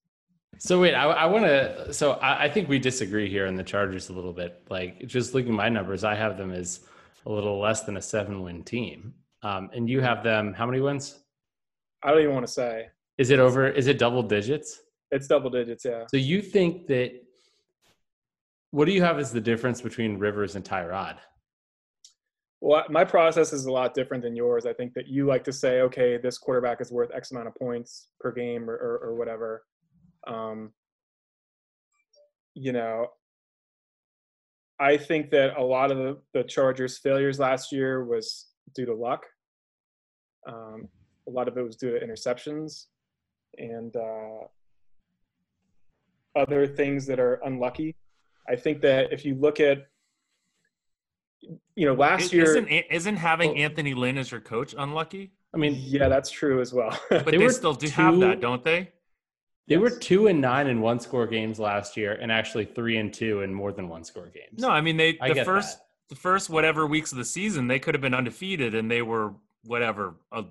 [0.58, 3.62] So wait I, I want to so I, I, think we disagree here on the
[3.62, 4.62] Chargers a little bit.
[4.70, 6.80] Like just looking at my numbers I have them as
[7.26, 9.14] a little less than a seven win team.
[9.42, 11.18] Um, and you have them how many wins?
[12.02, 12.88] I don't even want to say.
[13.18, 14.80] Is it over is it double digits?
[15.10, 16.04] It's double digits, yeah.
[16.08, 17.12] So you think that
[18.70, 21.16] what do you have as the difference between Rivers and Tyrod?
[22.64, 24.66] Well, my process is a lot different than yours.
[24.66, 27.56] I think that you like to say, okay, this quarterback is worth X amount of
[27.56, 29.64] points per game or, or, or whatever.
[30.28, 30.70] Um,
[32.54, 33.08] you know,
[34.78, 38.46] I think that a lot of the, the Chargers' failures last year was
[38.76, 39.24] due to luck.
[40.46, 40.86] Um,
[41.26, 42.84] a lot of it was due to interceptions.
[43.58, 44.46] And uh,
[46.36, 47.96] other things that are unlucky.
[48.48, 49.88] I think that if you look at,
[51.74, 55.32] you know, last year isn't isn't having well, Anthony Lynn as your coach unlucky?
[55.54, 56.98] I mean, yeah, that's true as well.
[57.10, 58.90] but they, they still do two, have that, don't they?
[59.68, 59.80] They yes.
[59.80, 63.42] were two and nine in one score games last year, and actually three and two
[63.42, 64.58] in more than one score games.
[64.60, 65.84] No, I mean they the first that.
[66.10, 69.34] the first whatever weeks of the season they could have been undefeated, and they were
[69.64, 70.44] whatever a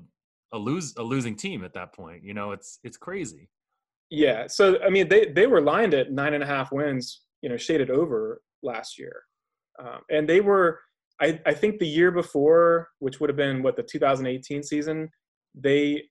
[0.54, 2.24] a lose a losing team at that point.
[2.24, 3.50] You know, it's it's crazy.
[4.10, 4.48] Yeah.
[4.48, 7.58] So I mean, they they were lined at nine and a half wins, you know,
[7.58, 9.24] shaded over last year,
[9.80, 10.80] um, and they were.
[11.22, 15.08] I, I think the year before, which would have been what the 2018 season,
[15.54, 16.02] they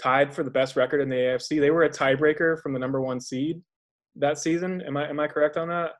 [0.00, 1.60] tied for the best record in the AFC.
[1.60, 3.60] They were a tiebreaker from the number one seed
[4.16, 4.80] that season.
[4.82, 5.92] Am I am I correct on that?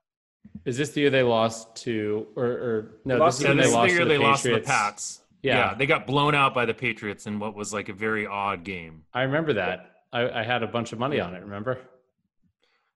[0.64, 3.16] Is this the year they lost to, or, or no?
[3.16, 4.42] Lost this is to when they this is lost the year to the they lost
[4.42, 4.68] to the Patriots.
[4.68, 5.20] Pats.
[5.42, 5.56] Yeah.
[5.56, 5.74] Yeah.
[5.74, 9.04] they got blown out by the Patriots in what was like a very odd game.
[9.12, 9.90] I remember that.
[10.12, 11.42] I, I had a bunch of money on it.
[11.42, 11.78] Remember?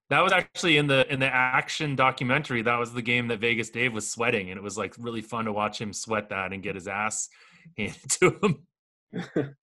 [0.09, 2.63] That was actually in the in the action documentary.
[2.63, 5.45] That was the game that Vegas Dave was sweating, and it was like really fun
[5.45, 7.29] to watch him sweat that and get his ass
[7.77, 9.55] handed to him.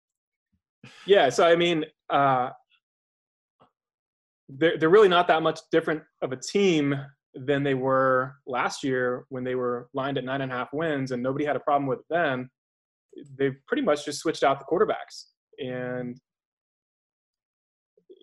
[1.06, 2.49] Yeah, so I mean, uh,
[4.49, 6.95] they're they're really not that much different of a team
[7.34, 11.12] than they were last year when they were lined at nine and a half wins,
[11.12, 12.49] and nobody had a problem with them.
[13.38, 15.25] They've pretty much just switched out the quarterbacks,
[15.60, 16.17] and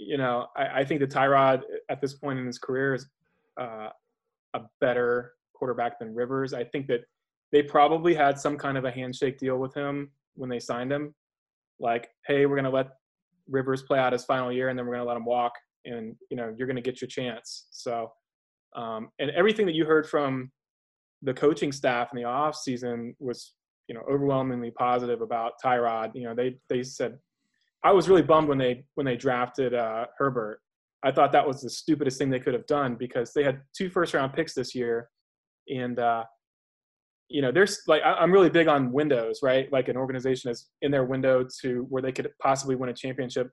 [0.00, 3.06] you know, I, I think that Tyrod at this point in his career is
[3.60, 3.88] uh,
[4.54, 6.54] a better quarterback than Rivers.
[6.54, 7.00] I think that
[7.52, 11.14] they probably had some kind of a handshake deal with him when they signed him
[11.78, 12.88] like, hey, we're gonna let
[13.48, 15.52] Rivers play out his final year, and then we're gonna let him walk,
[15.84, 17.66] and you know, you're gonna get your chance.
[17.70, 18.10] So,
[18.76, 20.50] um, and everything that you heard from
[21.22, 23.54] the coaching staff in the off season was,
[23.88, 26.14] you know, overwhelmingly positive about Tyrod.
[26.14, 27.18] You know, they they said,
[27.82, 30.60] I was really bummed when they when they drafted uh, Herbert.
[31.02, 33.88] I thought that was the stupidest thing they could have done because they had two
[33.88, 35.08] first round picks this year,
[35.68, 36.24] and uh,
[37.30, 39.72] you know, there's like I- I'm really big on windows, right?
[39.72, 43.50] Like an organization is in their window to where they could possibly win a championship.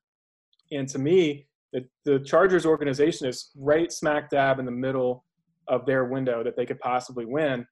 [0.71, 5.23] And to me, the, the Chargers organization is right smack dab in the middle
[5.67, 7.65] of their window that they could possibly win.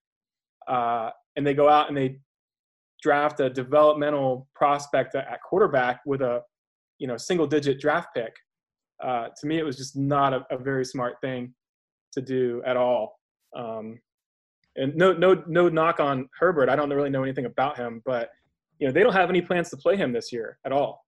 [0.67, 2.19] Uh, and they go out and they
[3.05, 6.41] draft a developmental prospect at quarterback with a
[6.97, 8.33] you know single digit draft pick.
[9.03, 11.53] Uh, to me, it was just not a, a very smart thing
[12.13, 13.19] to do at all.
[13.55, 13.99] Um,
[14.75, 16.67] and no no no knock on Herbert.
[16.67, 18.29] I don't really know anything about him, but
[18.79, 21.05] you know they don't have any plans to play him this year at all.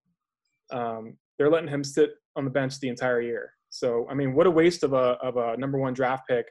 [0.71, 3.53] Um, they're letting him sit on the bench the entire year.
[3.69, 6.45] So I mean, what a waste of a of a number one draft pick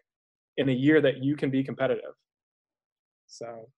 [0.57, 2.15] in a year that you can be competitive.
[3.29, 3.69] So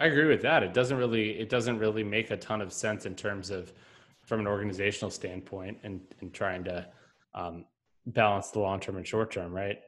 [0.00, 0.62] I agree with that.
[0.62, 3.72] It doesn't really it doesn't really make a ton of sense in terms of
[4.24, 6.86] from an organizational standpoint and and trying to
[7.34, 7.66] um,
[8.06, 9.78] balance the long term and short term, right?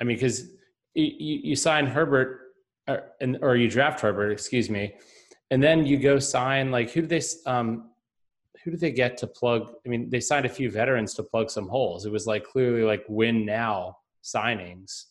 [0.00, 0.48] I mean, because
[0.94, 2.40] you, you sign Herbert
[2.88, 4.94] or, and or you draft Herbert, excuse me,
[5.50, 7.90] and then you go sign like who do they um
[8.64, 9.72] who do they get to plug?
[9.84, 12.06] I mean, they signed a few veterans to plug some holes.
[12.06, 15.04] It was like clearly like win now signings.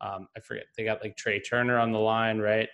[0.00, 2.68] Um, I forget they got like Trai Turner on the line, right?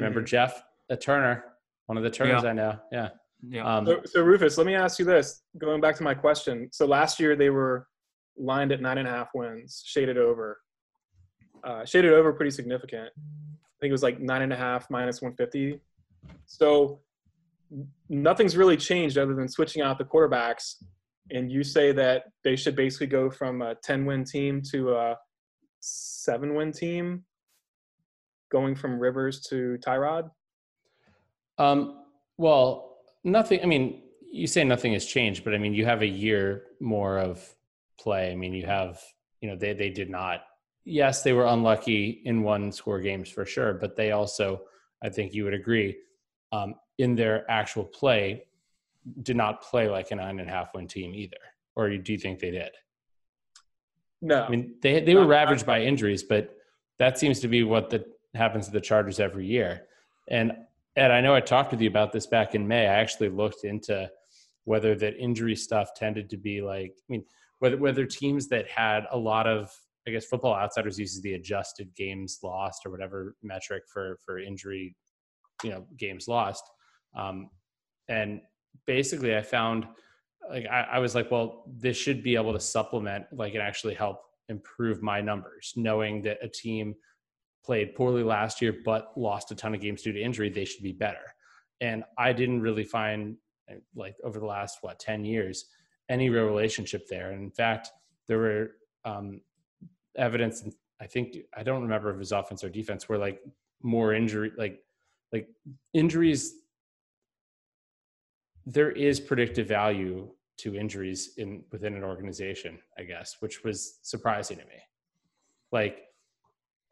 [0.00, 1.44] Remember Jeff, a Turner,
[1.86, 2.50] one of the Turners Yeah.
[2.50, 2.78] I know.
[2.92, 3.08] Yeah.
[3.48, 3.76] Yeah.
[3.76, 5.42] Um, So, so Rufus, let me ask you this.
[5.58, 6.68] Going back to my question.
[6.72, 7.86] So last year they were
[8.36, 10.60] lined at nine and a half wins, shaded over.
[11.62, 13.08] Uh, shaded over pretty significant.
[13.18, 15.80] I think it was like nine and a half minus 150.
[16.46, 17.00] So
[18.08, 20.76] nothing's really changed other than switching out the quarterbacks.
[21.30, 25.16] And you say that they should basically go from a 10 win team to a
[25.80, 27.24] seven win team,
[28.50, 30.30] going from Rivers to Tyrod.
[31.58, 31.98] um,
[32.36, 33.60] well, nothing.
[33.62, 37.18] I mean, you say nothing has changed, but I mean, you have a year more
[37.18, 37.54] of
[37.98, 38.32] play.
[38.32, 39.00] I mean, you have,
[39.40, 40.42] you know, they they did not.
[40.84, 44.62] Yes, they were unlucky in one score games for sure, but they also,
[45.02, 45.98] I think you would agree,
[46.52, 48.44] um, in their actual play,
[49.22, 51.36] did not play like a nine and a half win team either.
[51.76, 52.70] Or do you think they did?
[54.22, 54.42] No.
[54.44, 56.56] I mean, they they were ravaged by injuries, but
[56.98, 59.86] that seems to be what the, happens to the Chargers every year.
[60.28, 60.52] And
[60.96, 62.86] Ed, I know I talked with you about this back in May.
[62.86, 64.10] I actually looked into
[64.64, 67.24] whether that injury stuff tended to be like, I mean,
[67.58, 69.72] whether whether teams that had a lot of,
[70.06, 74.96] I guess, Football Outsiders uses the adjusted games lost or whatever metric for for injury,
[75.62, 76.64] you know, games lost.
[77.16, 77.50] Um,
[78.08, 78.40] and
[78.86, 79.86] basically, I found
[80.48, 83.94] like I, I was like, well, this should be able to supplement, like, and actually
[83.94, 86.94] help improve my numbers, knowing that a team
[87.64, 90.82] played poorly last year but lost a ton of games due to injury, they should
[90.82, 91.34] be better.
[91.80, 93.36] And I didn't really find,
[93.94, 95.66] like, over the last what ten years,
[96.08, 97.30] any real relationship there.
[97.30, 97.90] And in fact,
[98.28, 98.70] there were
[99.04, 99.40] um,
[100.16, 100.68] evidence.
[101.00, 103.40] I think I don't remember if it was offense or defense, where like
[103.82, 104.80] more injury, like
[105.32, 105.48] like
[105.94, 106.54] injuries
[108.66, 114.58] there is predictive value to injuries in within an organization, I guess, which was surprising
[114.58, 114.80] to me.
[115.72, 116.02] Like,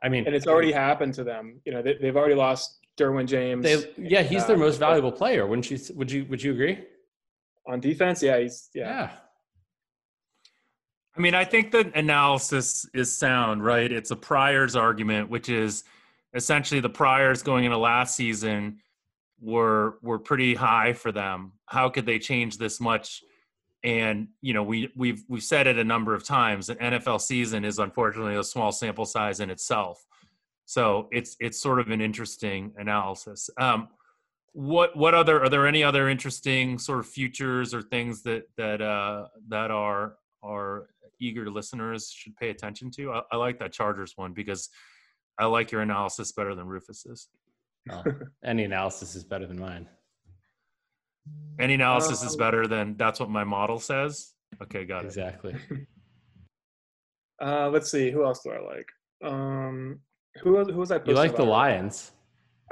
[0.02, 1.60] I mean, and it's already happened to them.
[1.64, 3.64] You know, they, they've already lost Derwin James.
[3.64, 5.46] they, yeah, he's their Uh, most valuable player.
[5.46, 5.78] Wouldn't you?
[5.94, 6.24] Would you?
[6.26, 6.84] Would you agree?
[7.68, 8.22] on defense.
[8.22, 8.88] Yeah, he's yeah.
[8.88, 9.10] Yeah.
[11.16, 13.90] I mean, I think the analysis is sound, right?
[13.90, 15.84] It's a priors argument, which is
[16.32, 18.78] essentially the priors going into last season
[19.40, 21.52] were were pretty high for them.
[21.66, 23.22] How could they change this much
[23.84, 26.68] and you know we we've we've said it a number of times.
[26.68, 30.04] An NFL season is unfortunately a small sample size in itself,
[30.64, 33.50] so it's it's sort of an interesting analysis.
[33.58, 33.88] Um,
[34.52, 38.82] what what other are there any other interesting sort of futures or things that that
[38.82, 40.88] uh, that are are
[41.20, 43.12] eager listeners should pay attention to?
[43.12, 44.68] I, I like that Chargers one because
[45.38, 47.28] I like your analysis better than Rufus's.
[47.90, 48.02] Oh,
[48.44, 49.88] any analysis is better than mine.
[51.58, 54.32] Any analysis is Um, better than that's what my model says.
[54.62, 55.08] Okay, got it.
[55.08, 55.54] Exactly.
[57.40, 58.10] Uh, let's see.
[58.10, 58.86] Who else do I like?
[59.22, 60.00] Um,
[60.42, 60.96] who was- who was I?
[60.96, 61.44] You posting like the?
[61.44, 62.10] Lions.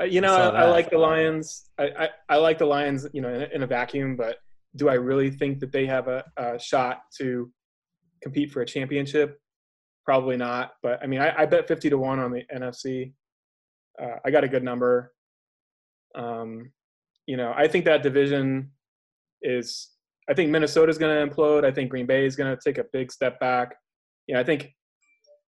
[0.01, 1.71] Uh, you know, I I, I like the Lions.
[1.79, 3.07] I, I, I like the Lions.
[3.13, 4.39] You know, in, a- in a vacuum, but
[4.75, 7.51] do I really think that they have a, a shot to
[8.23, 9.39] compete for a championship?
[10.05, 10.73] Probably not.
[10.83, 13.13] But I mean, I, I bet fifty to one on the NFC.
[14.03, 15.13] Uh, I got a good number.
[16.17, 16.73] Um,
[17.27, 18.71] you know, I think that division
[19.43, 19.91] is.
[20.29, 21.65] I think Minnesota's going to implode.
[21.65, 23.77] I think Green Bay is going to take a big step back.
[24.27, 24.75] You know, I think,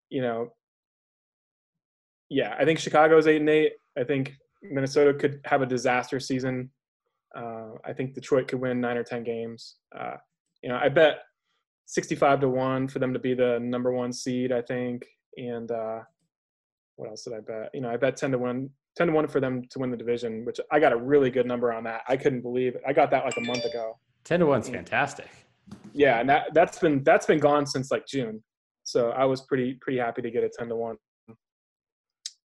[0.10, 0.54] you know,
[2.30, 3.74] yeah, I think Chicago's eight and eight.
[3.96, 4.34] I think
[4.64, 6.72] Minnesota could have a disaster season.
[7.36, 9.76] Uh, I think Detroit could win nine or ten games.
[9.96, 10.16] Uh,
[10.64, 11.20] you know, I bet
[11.86, 14.52] sixty-five to one for them to be the number one seed.
[14.52, 15.06] I think,
[15.38, 16.00] and uh,
[16.96, 17.70] what else did I bet?
[17.76, 19.98] You know, I bet ten to one, ten to one for them to win the
[19.98, 22.02] division, which I got a really good number on that.
[22.08, 22.82] I couldn't believe it.
[22.88, 23.98] I got that like a month ago.
[24.24, 24.74] Ten to one's Mm.
[24.76, 25.30] fantastic.
[25.94, 28.44] Yeah, and that that's been that's been gone since like June.
[28.84, 30.98] So I was pretty pretty happy to get a ten to one.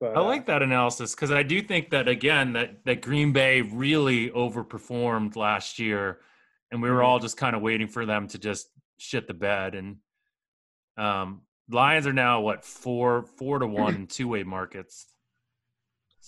[0.01, 3.33] But, I uh, like that analysis because I do think that again that that Green
[3.33, 6.21] Bay really overperformed last year,
[6.71, 7.05] and we were Mhm.
[7.05, 9.75] all just kind of waiting for them to just shit the bed.
[9.75, 9.97] And
[10.97, 15.07] um, Lions are now what four four to one in two way markets.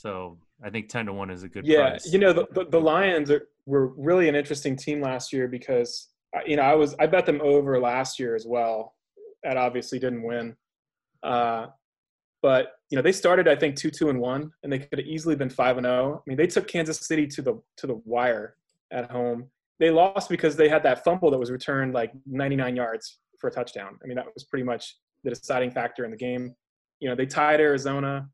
[0.01, 2.11] So I think ten to one is a good yeah, price.
[2.11, 6.09] you know the, the, the Lions are, were really an interesting team last year because
[6.35, 8.95] uh, you know I was I bet them over last year as well.
[9.43, 10.57] That obviously didn't win,
[11.23, 11.67] uh,
[12.41, 15.07] but you know they started I think two two and one, and they could have
[15.07, 16.23] easily been five and zero.
[16.27, 18.57] I mean they took Kansas City to the to the wire
[18.91, 19.51] at home.
[19.81, 23.51] They lost because they had that fumble that was returned like 99 yards for a
[23.51, 23.99] touchdown.
[24.03, 26.55] I mean that was pretty much the deciding factor in the game.
[27.01, 28.31] You know they tied Arizona.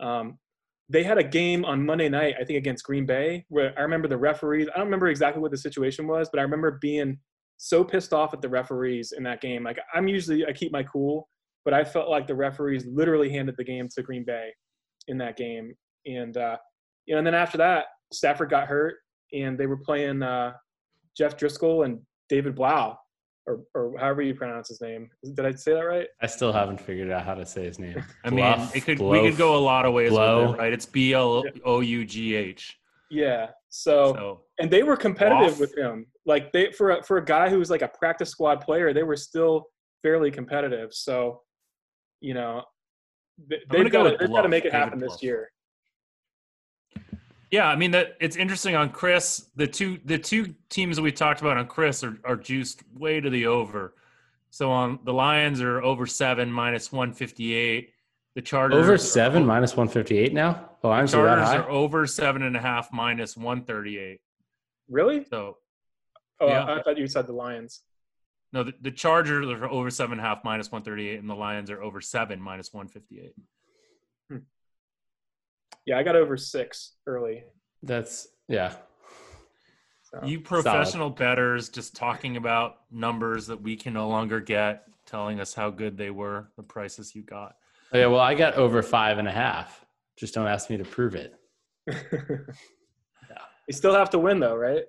[0.00, 0.38] Um,
[0.90, 4.08] they had a game on Monday night, I think against Green Bay, where I remember
[4.08, 4.68] the referees.
[4.74, 7.16] I don't remember exactly what the situation was, but I remember being
[7.58, 9.62] so pissed off at the referees in that game.
[9.62, 11.28] Like I'm usually I keep my cool,
[11.64, 14.50] but I felt like the referees literally handed the game to Green Bay
[15.06, 15.74] in that game.
[16.06, 16.56] And uh,
[17.06, 18.96] you know, and then after that, Stafford got hurt,
[19.32, 20.54] and they were playing uh,
[21.16, 22.96] Jeff Driskel and David Blough,
[23.50, 25.10] or or however you pronounce his name.
[25.34, 26.08] Did I say that right?
[26.22, 28.02] I still haven't figured out how to say his name.
[28.24, 30.46] I mean, Bluff, it could blow, we could go a lot of ways blow.
[30.50, 30.72] with it, right?
[30.72, 32.76] It's B L O U G H.
[33.10, 33.48] Yeah.
[33.68, 35.60] So So and they were competitive Off.
[35.60, 36.06] with him.
[36.26, 39.02] Like they for a, for a guy who was like a practice squad player, they
[39.02, 39.66] were still
[40.02, 40.92] fairly competitive.
[40.92, 41.42] So,
[42.20, 42.62] you know,
[43.48, 45.12] they, I'm gonna they've go got to they've got to make it David happen Bluff.
[45.12, 45.50] this year.
[47.50, 49.50] Yeah, I mean that it's interesting on CRIS.
[49.56, 53.20] The two the two teams that we talked about on CRIS are, are juiced way
[53.20, 53.94] to the over.
[54.50, 57.90] So on the Lions are over seven minus one fifty eight.
[58.36, 60.70] The Chargers Over seven seven o- minus one fifty eight now.
[60.84, 61.56] Oh, I'm that Chargers high.
[61.58, 64.20] are over seven and a half minus one thirty eight.
[64.88, 65.24] Really?
[65.24, 65.58] So
[66.42, 66.64] Oh, Yeah.
[66.76, 67.82] I thought you said the Lions.
[68.52, 71.28] no, the, the Chargers are over seven and a half minus one thirty eight, and
[71.28, 73.34] the Lions are over seven minus one fifty eight.
[74.30, 74.36] Hmm.
[75.86, 77.44] Yeah, I got over six early.
[77.82, 78.74] That's yeah.
[80.02, 80.20] So.
[80.24, 85.54] You professional betters just talking about numbers that we can no longer get, telling us
[85.54, 87.54] how good they were, the prices you got.
[87.92, 88.06] Oh, yeah.
[88.06, 89.84] Well, I got over five and a half.
[90.16, 91.34] Just don't ask me to prove it.
[91.86, 91.96] yeah.
[93.68, 94.82] You still have to win though, right?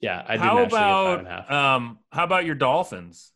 [0.00, 3.32] Yeah, I did how actually get five and a about um how about your Dolphins?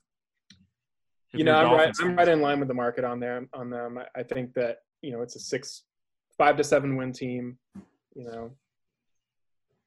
[1.33, 1.85] If you know, I'm right.
[1.92, 3.47] Dolphins- I'm right in line with the market on there.
[3.53, 5.83] On them, I, I think that you know it's a six,
[6.38, 7.59] five to seven win team.
[8.14, 8.51] You know,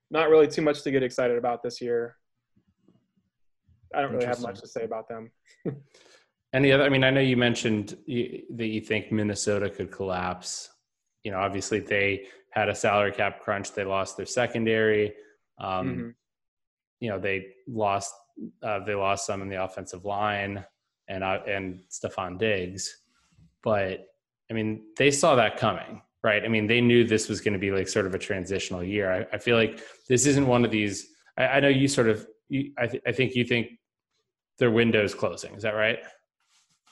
[0.10, 2.18] not really too much to get excited about this year.
[3.96, 5.32] I don't really have much to say about them.
[6.54, 6.84] Any other?
[6.84, 10.70] I mean, I know you mentioned you, that you think Minnesota could collapse.
[11.24, 13.74] You know, obviously they had a salary cap crunch.
[13.74, 15.14] They lost their secondary.
[15.60, 16.16] Um, Mhm.
[17.00, 18.14] You know, they lost.
[18.62, 20.64] Uh, they lost some in the offensive line
[21.08, 22.98] and uh, and Stefon Diggs,
[23.62, 24.08] but
[24.50, 26.44] I mean, they saw that coming, right?
[26.44, 29.12] I mean, they knew this was going to be like sort of a transitional year.
[29.12, 31.08] I, I feel like this isn't one of these.
[31.38, 32.28] I, I know you sort of.
[32.50, 33.68] You, I, th- I think you think
[34.60, 35.56] their window's closing.
[35.56, 36.00] Is that right?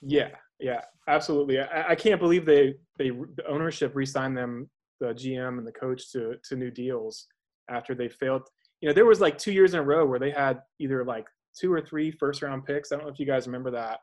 [0.01, 1.59] Yeah, yeah, absolutely.
[1.59, 4.69] I, I can't believe they they the ownership re-signed them,
[4.99, 7.27] the GM and the coach to to new deals
[7.69, 8.43] after they failed.
[8.81, 11.27] You know, there was like two years in a row where they had either like
[11.57, 12.91] two or three first round picks.
[12.91, 13.99] I don't know if you guys remember that,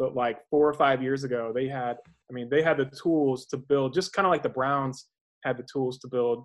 [0.00, 1.98] but like four or five years ago, they had.
[2.30, 5.06] I mean, they had the tools to build, just kind of like the Browns
[5.44, 6.44] had the tools to build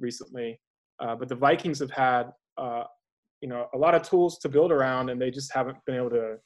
[0.00, 0.58] recently.
[0.98, 2.84] Uh, but the Vikings have had, uh,
[3.42, 6.10] you know, a lot of tools to build around, and they just haven't been able
[6.10, 6.36] to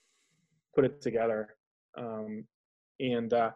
[0.74, 1.54] put it together.
[1.96, 2.44] Um,
[2.98, 3.52] and uh,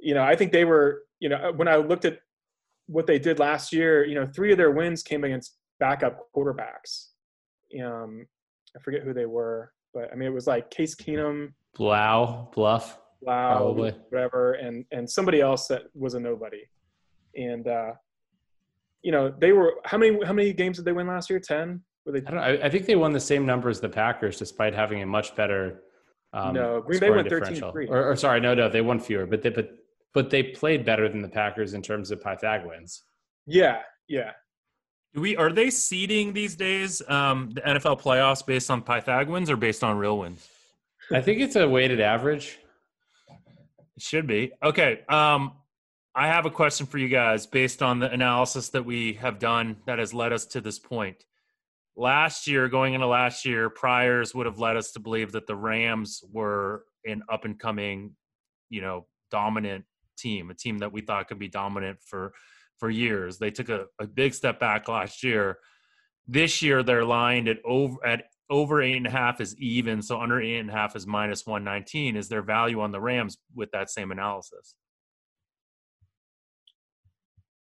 [0.00, 2.18] you know, I think they were, you know, when I looked at
[2.86, 7.10] what they did last year, you know, three of their wins came against backup quarterbacks.
[7.80, 8.26] Um,
[8.76, 12.98] I forget who they were, but I mean, it was like Case Keenum, Blau, Bluff,
[13.22, 13.92] Blau, Probably.
[14.10, 16.62] whatever, and and somebody else that was a nobody.
[17.36, 17.92] And uh,
[19.02, 21.40] you know, they were how many how many games did they win last year?
[21.40, 21.82] Ten?
[22.04, 22.26] Were they?
[22.26, 22.38] I don't.
[22.38, 25.34] I, I think they won the same number as the Packers, despite having a much
[25.36, 25.82] better.
[26.34, 27.90] Um, No, Green Bay went 13-3.
[27.90, 29.70] Or, or sorry, no, no, they won fewer, but they but
[30.14, 33.02] but they played better than the Packers in terms of Pythag wins.
[33.46, 34.32] Yeah, yeah.
[35.14, 39.50] Do we are they seeding these days um, the NFL playoffs based on Pythag wins
[39.50, 40.48] or based on real wins?
[41.10, 42.58] I think it's a weighted average.
[43.96, 44.52] It should be.
[44.62, 45.00] Okay.
[45.08, 45.52] Um,
[46.14, 49.76] I have a question for you guys based on the analysis that we have done
[49.86, 51.24] that has led us to this point.
[51.94, 55.56] Last year, going into last year, priors would have led us to believe that the
[55.56, 58.12] Rams were an up and coming,
[58.70, 59.84] you know, dominant
[60.16, 62.32] team, a team that we thought could be dominant for
[62.82, 63.38] for years.
[63.38, 65.58] They took a, a big step back last year.
[66.26, 70.20] This year they're lined at over at over eight and a half is even, so
[70.20, 72.16] under eight and a half is minus one nineteen.
[72.16, 74.74] Is their value on the Rams with that same analysis?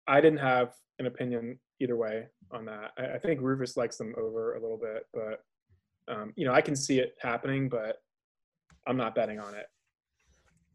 [0.06, 2.90] I didn't have an opinion either way on that.
[2.98, 6.60] I, I think Rufus likes them over a little bit, but um, you know, I
[6.60, 7.96] can see it happening, but
[8.86, 9.64] I'm not betting on it.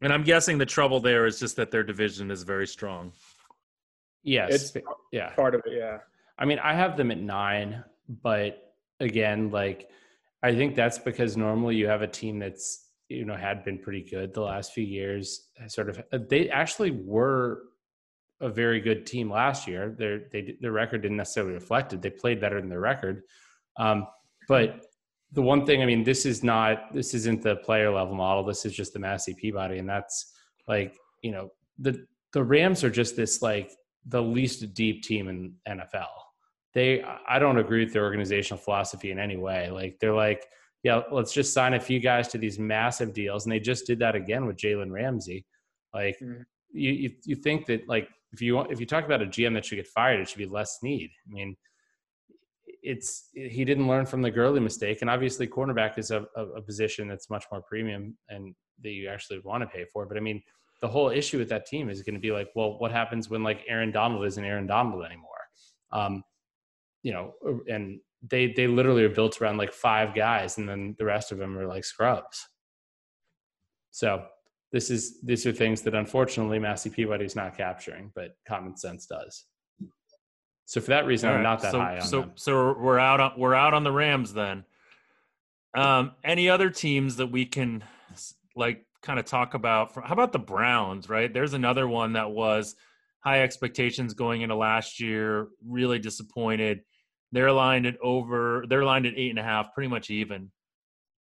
[0.00, 3.12] And I'm guessing the trouble there is just that their division is very strong.
[4.22, 4.72] Yes.
[4.74, 5.30] It's yeah.
[5.30, 5.98] part of it, yeah.
[6.38, 7.84] I mean, I have them at nine,
[8.22, 9.88] but again, like
[10.42, 14.02] I think that's because normally you have a team that's you know had been pretty
[14.02, 15.48] good the last few years.
[15.68, 17.62] Sort of, uh, they actually were
[18.40, 19.94] a very good team last year.
[19.96, 22.02] Their they their record didn't necessarily reflect it.
[22.02, 23.22] They played better than their record,
[23.76, 24.06] um,
[24.48, 24.86] but
[25.32, 28.44] the one thing I mean, this is not this isn't the player level model.
[28.44, 30.32] This is just the Massey Peabody, and that's
[30.66, 33.70] like you know the the Rams are just this like
[34.06, 36.06] the least deep team in NFL.
[36.74, 39.70] They, I don't agree with their organizational philosophy in any way.
[39.70, 40.46] Like they're like,
[40.82, 43.98] yeah, let's just sign a few guys to these massive deals, and they just did
[44.00, 45.44] that again with Jalen Ramsey.
[45.94, 46.44] Like Mhm.
[46.72, 49.64] you, you, you think that like if you if you talk about a GM that
[49.64, 51.10] should get fired, it should be Les Snead.
[51.28, 51.56] I mean,
[52.82, 56.62] it's he didn't learn from the Gurley mistake, and obviously cornerback is a, a, a
[56.62, 60.06] position that's much more premium and that you actually want to pay for.
[60.06, 60.42] But I mean,
[60.82, 63.42] the whole issue with that team is going to be like, well, what happens when
[63.44, 65.30] like Aaron Donald isn't Aaron Donald anymore?
[65.92, 66.24] Um,
[67.02, 67.34] you know,
[67.68, 71.38] and they they literally are built around like five guys, and then the rest of
[71.38, 72.48] them are like scrubs.
[73.92, 74.24] So
[74.72, 79.44] this is these are things that unfortunately Massey Peabody's not capturing, but common sense does.
[80.64, 82.32] So for that reason, All I'm not that so, high on so, them.
[82.34, 84.64] So we're out on we're out on the Rams then.
[85.74, 87.84] Um, any other teams that we can
[88.56, 89.92] like kind of talk about?
[89.94, 91.08] How about the Browns?
[91.08, 92.74] Right, there's another one that was
[93.20, 95.48] high expectations going into last year.
[95.66, 96.80] Really disappointed.
[97.32, 98.64] They're aligned at over.
[98.68, 100.50] They're aligned at eight and a half, pretty much even.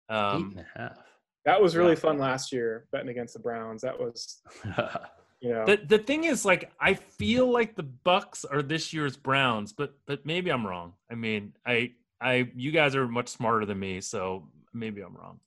[0.10, 0.98] Um, Eight and a half.
[1.46, 2.00] That was really Yeah.
[2.00, 3.82] fun last year betting against the Browns.
[3.84, 4.42] That was,
[5.42, 9.16] you know, the the thing is, like, I feel like the Bucks are this year's
[9.18, 10.94] Browns, but but maybe I'm wrong.
[11.12, 15.40] I mean, I I you guys are much smarter than me, so maybe I'm wrong.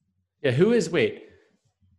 [0.42, 1.28] yeah, who is wait,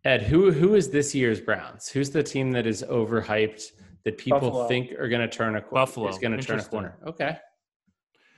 [0.04, 0.22] Ed?
[0.22, 1.88] Who who is this year's Browns?
[1.88, 3.72] Who's the team that is overhyped
[4.04, 4.68] that people Buffalo.
[4.68, 6.08] think are going to turn a cor- Buffalo.
[6.08, 6.96] is going to turn a corner?
[7.06, 7.38] Okay.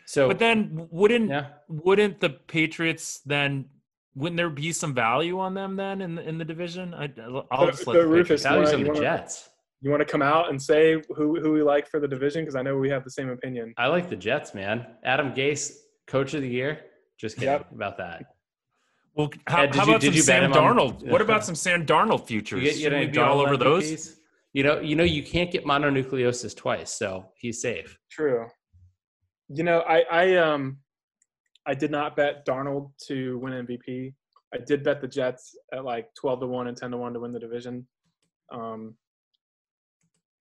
[0.07, 3.67] So, But then wouldn't yeah, wouldn't the Patriots then
[4.15, 6.95] wouldn't there be some value on them then in the, in the division?
[6.95, 9.51] I, I'll So- let so the Rufus, Patriots- values on you the wanna- Jets.
[9.81, 12.55] you want to come out and say who who we like for the division because
[12.55, 13.75] I know we have the same opinion.
[13.77, 14.87] I like the Jets, man.
[15.03, 15.73] Adam Gase,
[16.07, 16.81] coach of the year.
[17.19, 17.73] Just kidding Yep.
[17.73, 18.36] about that.
[19.17, 21.09] Well, how, Ed, did how you- about did some you Sam him on- Darnold?
[21.11, 22.61] what about some Sam Darnold futures?
[22.61, 23.85] You get, you Shouldn't know, be all over those?
[23.91, 24.17] MVPs?
[24.53, 27.99] You know, you know, you can't get mononucleosis twice, so he's safe.
[28.11, 28.47] True.
[29.49, 30.79] You know, I I um
[31.67, 34.15] I did not bet Darnold to win MVP.
[34.55, 37.21] I did bet the Jets at like twelve to one and ten to one to
[37.21, 37.87] win the division.
[38.53, 38.97] Um,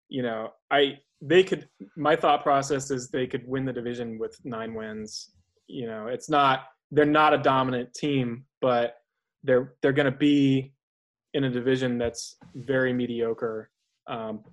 [0.10, 1.68] you know, I they could.
[1.96, 5.32] My thought process is they could win the division with nine wins.
[5.68, 8.96] You know, it's not they're not a dominant team, but
[9.44, 10.74] they're they're going to be
[11.34, 13.70] in a division that's very mediocre.
[14.08, 14.44] Um,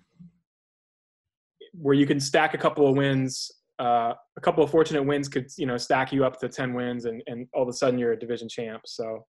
[1.72, 5.49] where you can stack a couple of wins uh, a couple of fortunate wins could
[5.57, 8.12] you know stack you up to 10 wins and, and all of a sudden you're
[8.12, 9.24] a division champ so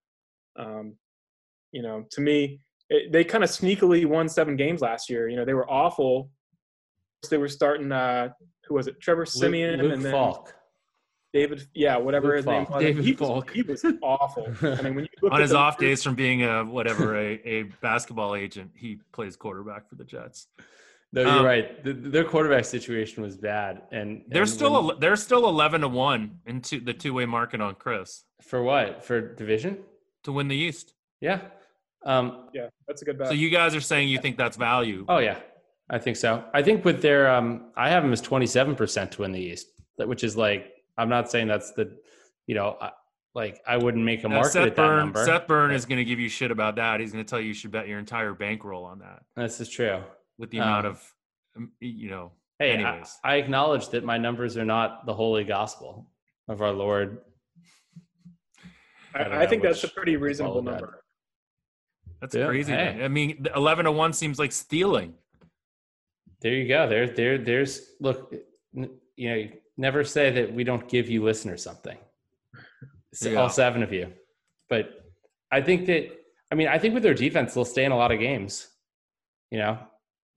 [0.58, 0.96] um,
[1.72, 5.36] you know to me it, they kind of sneakily won seven games last year you
[5.36, 6.32] know they were awful
[7.30, 8.30] they were starting uh,
[8.66, 10.56] who was it Trevor Siemian Luke, Luke and then Falk.
[11.34, 12.76] David yeah whatever Luke his name Falk.
[12.76, 15.54] was David he, was, he was awful i mean when you look On at his
[15.54, 19.96] off numbers- days from being a whatever a, a basketball agent, he plays quarterback for
[19.96, 20.48] the Jets.
[21.12, 21.84] No, you're Um, right.
[21.84, 25.82] The, their quarterback situation was bad, and They're and still when- a, they're still eleven
[25.82, 29.80] to one into the two way market on CRIS for what for division?
[30.24, 30.94] to win the East.
[31.22, 31.42] Yeah.
[32.06, 35.06] Um, yeah that's a good bet So you guys are saying you think that's value?
[35.10, 35.40] oh yeah,
[35.90, 36.44] I think so.
[36.54, 39.68] I think with their, um, I have them as 27 percent to win the East,
[39.98, 41.98] which is like I'm not saying that's the,
[42.46, 42.92] you know, I-
[43.36, 45.24] like I wouldn't make a Now, market Seth at that Burn, number.
[45.24, 47.00] Seth Burn is going to give you shit about that.
[47.00, 49.70] He's going to tell you you should bet your entire bankroll on that This is
[49.70, 50.02] true.
[50.40, 51.14] with the amount Um, of,
[51.56, 52.32] um, you know.
[52.58, 53.18] Hey, I, Anyways.
[53.24, 56.10] I acknowledge that my numbers are not the holy gospel
[56.48, 57.20] of our Lord.
[59.14, 60.72] I I, I think that's a pretty reasonable follow that.
[60.82, 61.04] number
[62.22, 62.72] That's Yeah, crazy.
[62.74, 63.00] hey.
[63.04, 65.14] I mean, eleven to one seems like stealing.
[66.42, 66.90] There you go.
[66.90, 68.34] There, there, there's look.
[68.74, 68.90] You
[69.30, 69.48] know,
[69.80, 71.98] never say that we don't give you listeners something.
[73.24, 73.36] Yeah.
[73.36, 74.14] All seven of you,
[74.70, 74.90] but
[75.52, 76.10] I think that
[76.52, 78.68] I mean I think with their defense they'll stay in a lot of games.
[79.50, 79.80] You know,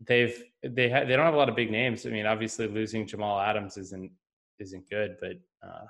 [0.07, 2.07] they've they ha- they don't have a lot of big names.
[2.07, 4.11] I mean, obviously losing Jamal Adams isn't
[4.59, 5.85] isn't good, but uh,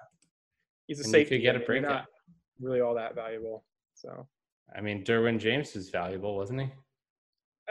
[0.89, 2.07] he's a you could get a mean, not
[2.61, 3.65] really all that valuable
[4.03, 4.27] so
[4.77, 6.69] I mean Derwin James was valuable, wasn't he?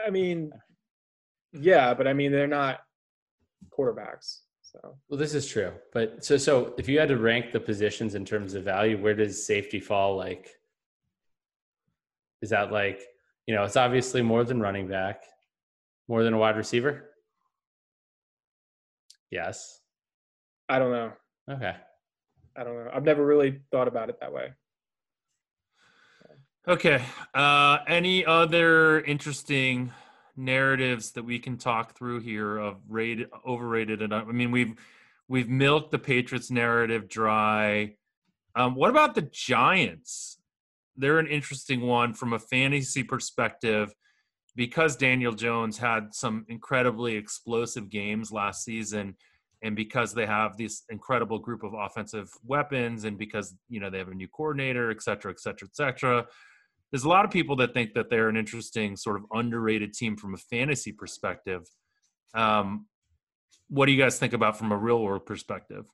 [0.04, 0.52] I mean,
[1.52, 2.80] yeah, but I mean they're not
[3.76, 4.40] quarterbacks.
[4.72, 8.14] So Well, this is true, but so so if you had to rank the positions
[8.14, 10.16] in terms of value, where does safety fall?
[10.16, 10.48] Like,
[12.40, 13.02] is that like
[13.46, 15.24] you know it's obviously more than running back,
[16.08, 17.10] more than a wide receiver?
[19.30, 19.80] Yes.
[20.68, 21.12] I don't know.
[21.50, 21.74] Okay.
[22.56, 22.90] I don't know.
[22.92, 24.52] I've never really thought about it that way.
[26.68, 27.02] Okay.
[27.34, 29.92] Uh, any other interesting
[30.36, 34.74] narratives that we can talk through here of rated, overrated, and I mean we've
[35.28, 37.96] we've milked the Patriots narrative dry.
[38.54, 40.38] Um, what about the Giants?
[40.96, 43.94] They're an interesting one from a fantasy perspective
[44.54, 49.16] because Daniel Jones had some incredibly explosive games last season
[49.62, 53.98] and because they have this incredible group of offensive weapons and because you know they
[53.98, 56.26] have a new coordinator et cetera et cetera et cetera
[56.92, 60.16] there's a lot of people that think that they're an interesting sort of underrated team
[60.16, 61.62] from a fantasy perspective
[62.34, 62.86] um,
[63.68, 65.86] what do you guys think about from a real world perspective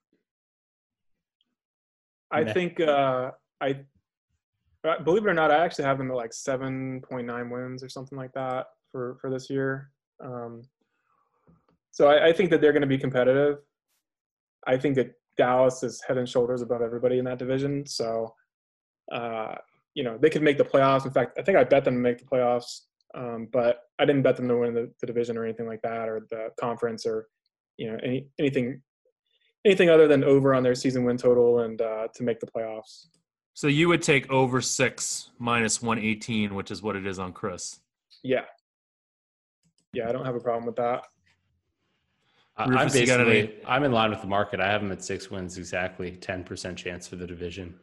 [2.30, 3.30] I think uh,
[3.61, 3.80] I
[4.84, 7.82] uh, believe it or not, I actually have them at like seven point nine wins
[7.82, 9.90] or something like that for for this year.
[10.22, 10.62] Um,
[11.90, 13.59] so I, I think that they're going to be competitive.
[14.66, 17.86] I think that Dallas is head and shoulders above everybody in that division.
[17.86, 18.34] So,
[19.11, 19.55] uh,
[19.95, 21.05] you know, they could make the playoffs.
[21.07, 22.80] In fact, I think I bet them to make the playoffs,
[23.14, 26.09] um, but I didn't bet them to win the, the division or anything like that,
[26.09, 27.26] or the conference, or
[27.76, 28.82] you know, any anything
[29.64, 33.07] anything other than over on their season win total and uh, to make the playoffs.
[33.55, 37.80] so you would take over six minus 118 which is what it is on CRIS
[38.22, 38.45] Yeah,
[39.93, 41.05] yeah, I don't have a problem with that.
[42.57, 44.61] I- I'm Rufus, you got basically I'm in line with the market.
[44.61, 47.74] I have them at six wins exactly, ten percent chance for the division.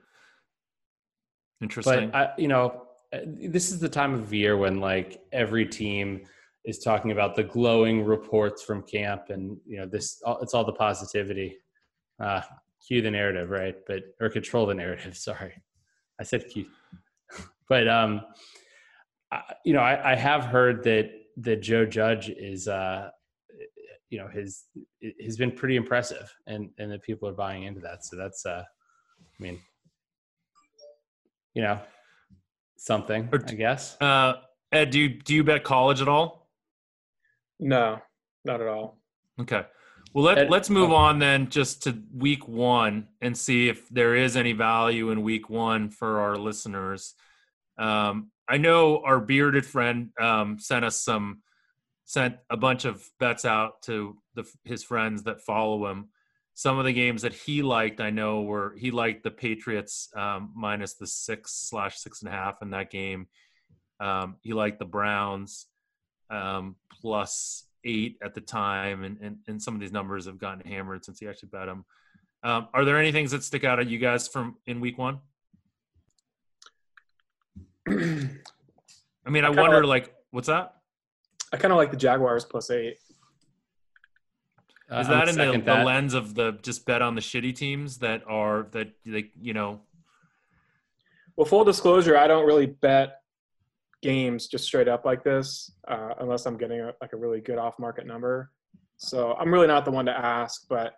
[1.65, 5.65] Interesting But I, you know, uh, this is the time of year when like every
[5.65, 6.21] team
[6.63, 10.73] is talking about the glowing reports from camp, and you know, this it's all the
[10.73, 11.57] positivity.
[12.19, 12.41] Uh,
[12.87, 13.75] cue the narrative, right?
[13.87, 15.17] But or control the narrative.
[15.29, 15.53] Sorry,
[16.19, 16.67] I said cue.
[17.69, 18.21] but um,
[19.31, 23.09] I, you know, I, I have heard that that Joe Judge is uh,
[24.09, 24.65] you know, his
[25.23, 28.05] has been pretty impressive, and and that people are buying into that.
[28.05, 29.59] So that's uh, I mean,
[31.55, 31.79] you know,
[32.77, 33.99] something, Or- I guess.
[33.99, 34.33] uh,
[34.71, 36.49] ed do you do you bet college at all
[37.59, 37.99] No,
[38.43, 38.99] not at all.
[39.41, 39.63] Okay.
[40.13, 40.95] Well, let, Ed- let's move oh.
[40.95, 45.49] on then just to week one and see if there is any value in week
[45.49, 47.15] one for our listeners.
[47.77, 51.41] Um, I know our bearded friend um, sent us some,
[52.05, 56.09] sent a bunch of bets out to the, his friends that follow him.
[56.57, 60.51] Some of the games that he liked, I know, were he liked the Patriots um,
[60.55, 63.27] minus the six slash six and a half in that game.
[63.99, 65.65] Um, he liked the Browns
[66.29, 70.65] um, plus eight at the time, and, and and some of these numbers have gotten
[70.65, 71.83] hammered since he actually bet them.
[72.41, 75.19] Um, are there any things that stick out at you guys from in week one?
[77.89, 77.91] I
[79.29, 80.73] mean, I, I wonder, like- like, what's that?
[81.51, 82.97] I kind of like the Jaguars plus eight.
[84.95, 87.53] Uh, Is that in the, second the lens of the just bet on the shitty
[87.55, 89.81] teams that are that like you know
[91.35, 93.21] Well, full disclosure, I don't really bet
[94.01, 97.57] games just straight up like this uh, unless I'm getting a, like a really good
[97.57, 98.51] off market number.
[98.97, 100.93] So I'm really not the one to ask, but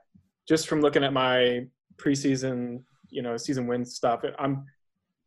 [0.48, 1.66] just from looking at my
[1.98, 4.66] preseason, you know, season win stuff, I'm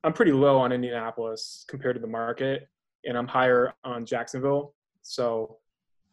[0.05, 2.69] I'm pretty low on Indianapolis compared to the market,
[3.05, 4.75] and I'm higher on Jacksonville.
[5.03, 5.59] So,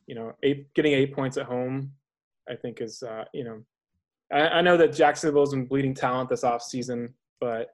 [0.08, 1.92] you know, eight, getting eight points at home,
[2.50, 3.64] I think is uh, you know,
[4.32, 7.70] I, I know that Jacksonville's been bleeding talent this off season, but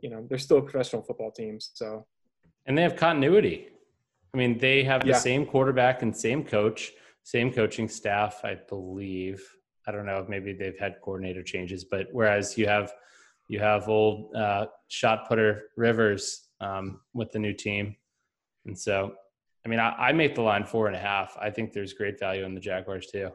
[0.00, 2.04] you know they're still a professional football team so
[2.66, 3.68] and they have continuity.
[4.34, 5.18] I mean, they have the Yeah.
[5.18, 6.92] same quarterback and same coach,
[7.22, 9.42] same coaching staff, I believe.
[9.86, 12.92] I don't know if maybe they've had coordinator changes, but whereas you have
[13.48, 17.96] you have old uh, shot putter Rivers um, with the new team,
[18.64, 19.14] and so
[19.64, 21.36] I mean, I, I make the line four and a half.
[21.40, 23.30] I think there's great value in the Jaguars too.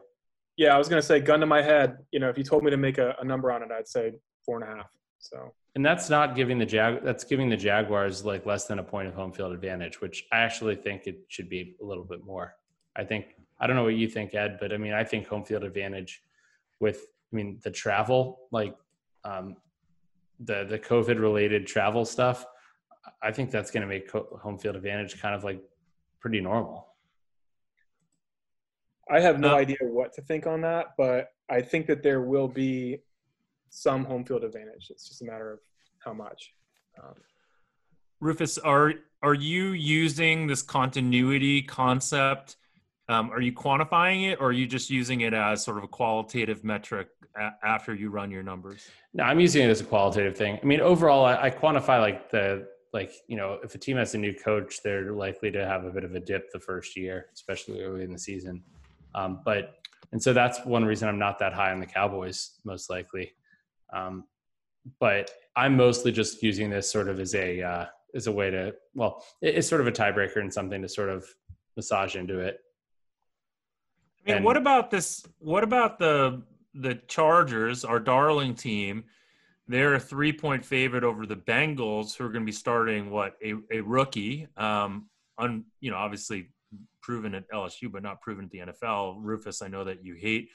[0.58, 2.62] Yeah i was going to say gun to my head you know if you told
[2.62, 4.12] me to make a, a number on it i'd say
[4.44, 8.24] four and a half so And that's not giving the Jag that's giving the Jaguars
[8.24, 11.48] like less than a point of home field advantage, which I actually think it should
[11.48, 12.54] be a little bit more.
[12.96, 15.44] I think I don't know what you think, Ed, but I mean I think home
[15.44, 16.22] field advantage
[16.80, 18.74] with I mean the travel, like
[19.24, 19.56] um,
[20.40, 22.44] the the COVID related travel stuff,
[23.22, 25.60] I think that's going to make home field advantage kind of like
[26.20, 26.87] pretty normal.
[29.10, 32.20] I have no Uh, idea what to think on that but i think that there
[32.22, 32.98] will be
[33.70, 35.60] some home field advantage it's just a matter of
[35.98, 36.52] how much
[37.02, 37.14] um,
[38.20, 42.56] Rufus, are are you using this continuity concept?
[43.08, 45.88] Um, are you quantifying it, or are you just using it as sort of a
[45.88, 48.88] qualitative metric a- after you run your numbers?
[49.14, 50.58] No, I'm using it as a qualitative thing.
[50.60, 54.14] I mean, overall, I, I quantify like the like you know if a team has
[54.14, 57.26] a new coach, they're likely to have a bit of a dip the first year,
[57.32, 58.64] especially early in the season.
[59.14, 59.74] Um, but
[60.12, 63.32] and so that's one reason I'm not that high on the Cowboys, most likely.
[63.92, 64.24] Um,
[65.00, 68.74] but I'm mostly just using this sort of as a uh, as a way to
[68.94, 71.26] well, it- it's sort of a tiebreaker and something to sort of
[71.76, 72.58] massage into it.
[74.24, 75.24] I mean, And- what about this?
[75.38, 76.42] What about the
[76.74, 79.04] the Chargers, our darling team?
[79.66, 83.36] They're a three point favorite over the Bengals, who are going to be starting what
[83.44, 86.48] a, a rookie, um, un, you know, obviously
[87.08, 89.16] proven at LSU, but not proven at the NFL.
[89.22, 90.50] Rufus, I know that you hate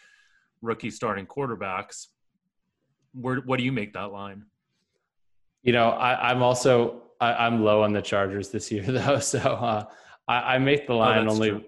[0.62, 2.06] rookie starting quarterbacks.
[3.14, 4.46] Where what do you make that line?
[5.64, 9.40] You know, I, I'm also I, I'm low on the Chargers this year though, so
[9.40, 9.86] uh,
[10.28, 11.50] I, I make the line Oh, only.
[11.50, 11.64] true.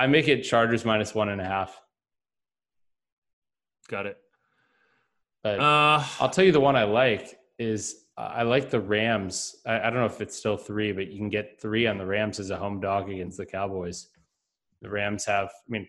[0.00, 1.80] I make it Chargers minus one and a half.
[3.88, 4.18] Got it.
[5.44, 9.56] But Uh, I'll tell you the one I like is I like the Rams.
[9.66, 12.06] I, I don't know if it's still three, but you can get three on the
[12.06, 14.08] Rams as a home dog against the Cowboys.
[14.82, 15.46] The Rams have.
[15.46, 15.88] I mean,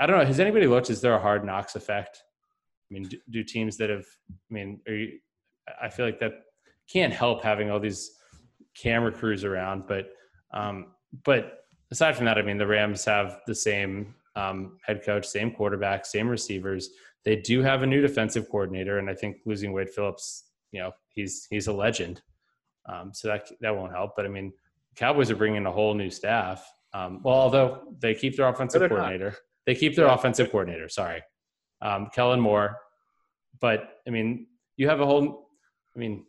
[0.00, 0.24] I don't know.
[0.24, 0.90] Has anybody looked?
[0.90, 2.22] Is there a hard knocks effect?
[2.90, 4.06] I mean, do, do teams that have?
[4.30, 5.18] I mean, you,
[5.80, 6.32] I feel like that
[6.92, 8.12] can't help having all these
[8.76, 10.10] camera crews around, but
[10.52, 10.86] um,
[11.24, 15.52] but aside from that, I mean, the Rams have the same um, head coach, same
[15.52, 16.90] quarterback, same receivers.
[17.24, 20.92] They do have a new defensive coordinator, and I think losing Wade Phillips, you know,
[21.14, 22.22] he's he's a legend.
[22.86, 24.12] Um, so that that won't help.
[24.16, 24.52] But I mean,
[24.96, 26.70] Cowboys are bringing a whole new staff.
[26.92, 28.96] Um, well, although they keep their offensive they're not.
[28.96, 29.36] coordinator,
[29.66, 30.14] they keep their Yeah.
[30.14, 30.88] offensive coordinator.
[30.88, 31.22] Sorry,
[31.82, 32.76] um, Kellen Moore.
[33.60, 34.46] But I mean,
[34.76, 35.48] you have a whole.
[35.94, 36.24] I mean,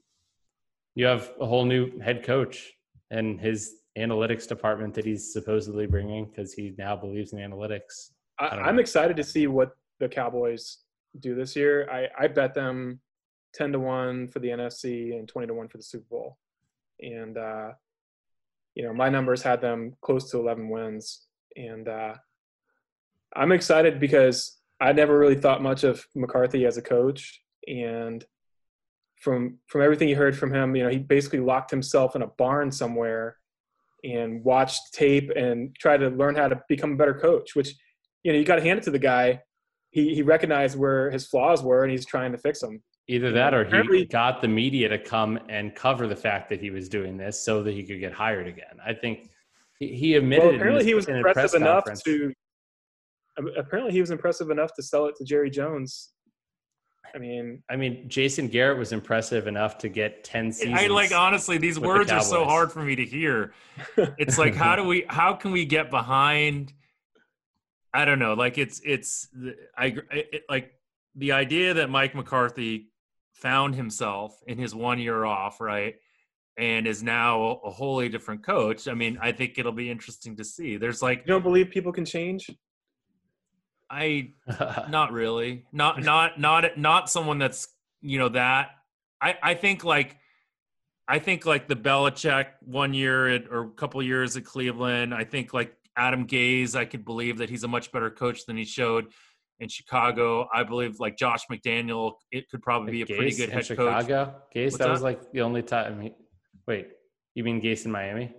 [0.95, 2.71] you have a whole new head coach
[3.09, 8.11] and his analytics department that he's supposedly bringing because he now believes in analytics.
[8.39, 10.77] I I'm excited to see what the Cowboys
[11.19, 11.89] do this year.
[11.91, 12.99] I, I bet them
[13.53, 16.37] ten to one for the NFC and twenty to one for the Super Bowl,
[16.99, 17.71] and uh,
[18.75, 22.13] you know my numbers had them close to eleven wins, and uh,
[23.35, 28.23] I'm excited because I never really thought much of McCarthy as a coach, and
[29.21, 32.27] from from everything you heard from him, you know he basically locked himself in a
[32.27, 33.37] barn somewhere
[34.03, 37.75] and watched tape and tried to learn how to become a better coach, which
[38.23, 39.41] you know, you got to hand it to the guy.
[39.89, 42.81] He he recognized where his flaws were, and he's trying to fix them.
[43.11, 46.69] Either that or he got the media to come and cover the fact that he
[46.69, 48.77] was doing this so that he could get hired again.
[48.85, 49.29] I think
[49.79, 50.45] he, he admitted.
[50.45, 52.33] Well, apparently his- he was in press impressive enough conference- to.
[53.37, 56.13] Um, apparently, he was impressive enough to sell it to Jerry Jones.
[57.13, 60.79] I mean, I mean, Jason Garrett was impressive enough to get ten seasons.
[60.79, 63.53] I like honestly, these with the words are so hard for me to hear.
[63.97, 66.71] It's like how do we how can we get behind
[67.93, 69.27] I don't know, like it's it's
[69.77, 70.71] I it, like
[71.15, 72.90] the idea that Mike McCarthy
[73.41, 75.95] found himself in his one year off, right?
[76.57, 78.87] And is now a wholly different coach.
[78.87, 80.77] I mean, I think it'll be interesting to see.
[80.77, 82.51] There's like you don't believe people can change?
[83.89, 84.31] I
[84.89, 85.65] not really.
[85.71, 87.67] Not not not not someone that's
[88.01, 88.71] you know that.
[89.19, 90.17] I I think like
[91.07, 95.13] I think like the Belichick one year at, or a couple years at Cleveland.
[95.13, 96.75] I think like Adam Gase.
[96.75, 99.07] I could believe that he's a much better coach than he showed
[99.61, 100.49] in Chicago.
[100.53, 102.13] I believe like Josh McDaniel.
[102.31, 104.25] It could probably be a Gase pretty good head Chicago?
[104.25, 104.33] coach.
[104.53, 105.99] Gase, What's that was like the only time.
[105.99, 106.15] Mean,
[106.67, 106.89] wait,
[107.35, 108.33] you mean Gase in Miami?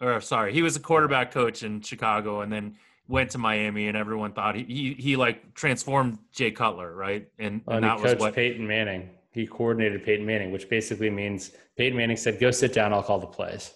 [0.00, 2.76] Or sorry, he was a quarterback coach in Chicago and then
[3.08, 7.26] went to Miami, and everyone thought he he, he like transformed Jay Cutler, right?
[7.38, 9.10] And, Well, and and that he was what Peyton Manning.
[9.32, 12.92] He coordinated Peyton Manning, which basically means Peyton Manning said, "Go sit down.
[12.92, 13.74] I'll call the plays."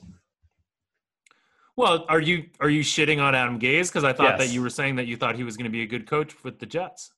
[1.77, 3.89] Well, are you are you shitting on Adam Gase?
[3.89, 5.83] Because I thought that you were saying that you thought he was going to be
[5.83, 7.13] a good coach with the Jets.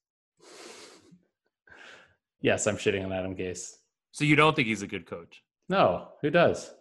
[2.40, 3.70] Yes, I'm shitting on Adam Gase.
[4.12, 5.42] So you don't think he's a good coach?
[5.68, 6.72] No, who does?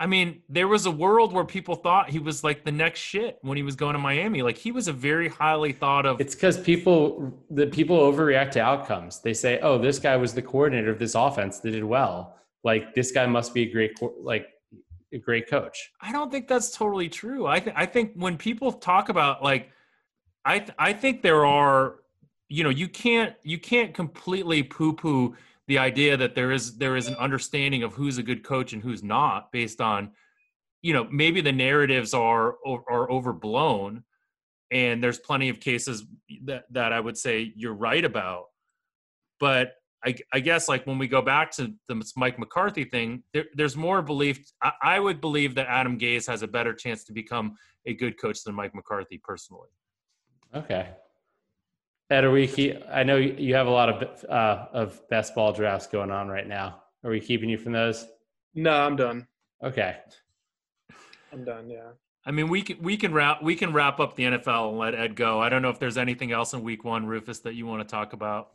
[0.00, 3.38] I mean, there was a world where people thought he was like the next shit
[3.42, 4.40] when he was going to Miami.
[4.40, 6.20] Like he was a very highly thought of.
[6.22, 9.20] It's because people the people overreact to outcomes.
[9.20, 12.34] They say, "Oh, this guy was the coordinator of this offense that did well.
[12.64, 13.92] Like this guy must be a great
[14.22, 14.48] like
[15.12, 17.46] a great coach." I don't think that's totally true.
[17.46, 19.70] I th- I think when people talk about like,
[20.44, 21.96] I th- I think there are,
[22.48, 25.36] you know, you can't you can't completely poo poo
[25.68, 28.82] the idea that there is there is an understanding of who's a good coach and
[28.82, 30.10] who's not based on,
[30.82, 34.02] you know, maybe the narratives are are overblown,
[34.70, 36.04] and there's plenty of cases
[36.44, 38.46] that that I would say you're right about,
[39.38, 39.74] but
[40.04, 43.76] I, I guess like when we go back to the Mike McCarthy thing, there, there's
[43.76, 44.50] more belief.
[44.62, 48.18] I, I would believe that Adam Gase has a better chance to become a good
[48.20, 49.68] coach than Mike McCarthy personally.
[50.54, 50.88] Okay.
[52.10, 55.52] Ed, are we keep, I know you have a lot of uh, of best ball
[55.52, 56.82] drafts going on right now.
[57.04, 58.06] Are we keeping you from those?
[58.54, 59.26] No, I'm done.
[59.62, 59.96] Okay.
[61.32, 61.70] I'm done.
[61.70, 61.90] Yeah.
[62.26, 64.94] I mean, we can we can wrap we can wrap up the NFL and let
[64.94, 65.40] Ed go.
[65.40, 67.90] I don't know if there's anything else in Week One, Rufus, that you want to
[67.90, 68.50] talk about.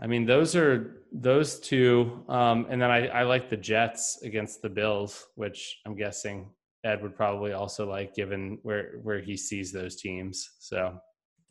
[0.00, 4.62] I mean, those are those two, um, and then I, I like the Jets against
[4.62, 6.50] the Bills, which I'm guessing
[6.84, 10.48] Ed would probably also like, given where where he sees those teams.
[10.58, 10.98] So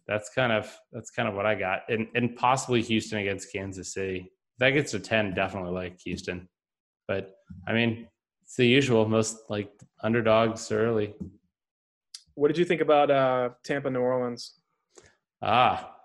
[0.07, 3.93] that's kind of that's kind of what I got, and and possibly Houston against Kansas
[3.93, 4.31] City.
[4.53, 6.49] If that gets to ten, definitely like Houston,
[7.07, 7.35] but
[7.67, 8.07] I mean,
[8.43, 9.07] it's the usual.
[9.07, 9.71] Most like
[10.03, 11.13] underdogs early.
[12.35, 14.59] What did you think about uh, Tampa, New Orleans?
[15.41, 15.95] Ah,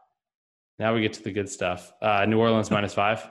[0.78, 1.92] now we get to the good stuff.
[2.02, 3.30] Uh, New Orleans minus five.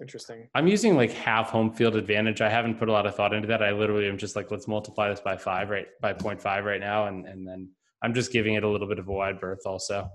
[0.00, 0.48] Interesting.
[0.54, 2.40] I'm using like half home field advantage.
[2.40, 3.62] I haven't put a lot of thought into that.
[3.62, 5.86] I literally am just like, let's multiply this by five, right?
[6.00, 7.06] By 0.5 right now.
[7.06, 7.70] And, and then
[8.02, 10.10] I'm just giving it a little bit of a wide berth also.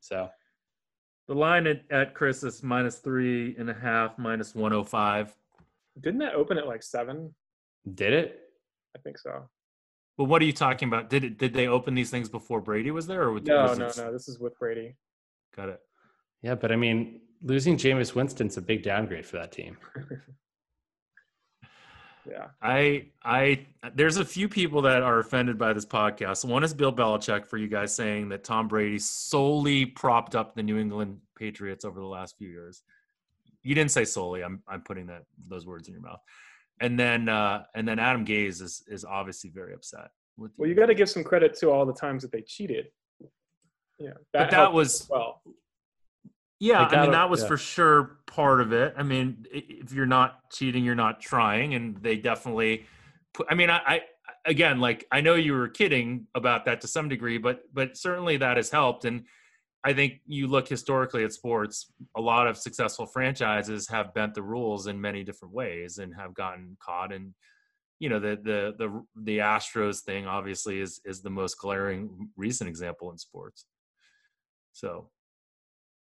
[0.00, 0.30] So
[1.26, 5.36] The line at, at CRIS is minus three and a half, minus one hundred five.
[6.00, 7.34] Didn't that open at like seven?
[7.94, 8.40] did it?
[8.96, 9.48] I think so.
[10.18, 11.08] Well, what are you talking about?
[11.08, 13.78] Did it, did they open these things before Brady was there, or was No, was
[13.78, 14.12] no, it- no.
[14.12, 14.96] This is with Brady.
[15.56, 15.80] Got it.
[16.42, 16.56] Yeah.
[16.56, 19.78] But I mean, losing Jameis Winston's a big downgrade for that team.
[22.30, 22.48] Yeah.
[22.60, 26.44] I I there's a few people that are offended by this podcast.
[26.44, 30.62] One is Bill Belichick for you guys saying that Tom Brady solely propped up the
[30.62, 32.82] New England Patriots over the last few years.
[33.62, 34.42] You didn't say solely.
[34.44, 36.20] I'm I'm putting that those words in your mouth.
[36.80, 40.74] And then uh and then Adam Gase is is obviously very upset with Well, you
[40.74, 42.86] got to give some credit to all the times that they cheated.
[43.98, 44.10] Yeah.
[44.32, 45.42] but that was well.
[46.60, 47.48] Yeah, Like I mean that- that was yeah.
[47.48, 48.94] for sure part of it.
[48.96, 52.86] I mean, if you're not cheating, you're not trying, and they definitely.
[53.34, 54.00] Put, I mean, I, I
[54.44, 58.36] again, like I know you were kidding about that to some degree, but but certainly
[58.38, 59.04] that has helped.
[59.04, 59.24] And
[59.88, 64.42] I think you look historically at sports, a lot of successful franchises have bent the
[64.42, 67.10] rules in many different ways and have gotten caught.
[67.10, 67.32] And
[67.98, 72.68] you know, the the the the Astros thing obviously is is the most glaring recent
[72.68, 73.64] example in sports.
[74.74, 75.08] So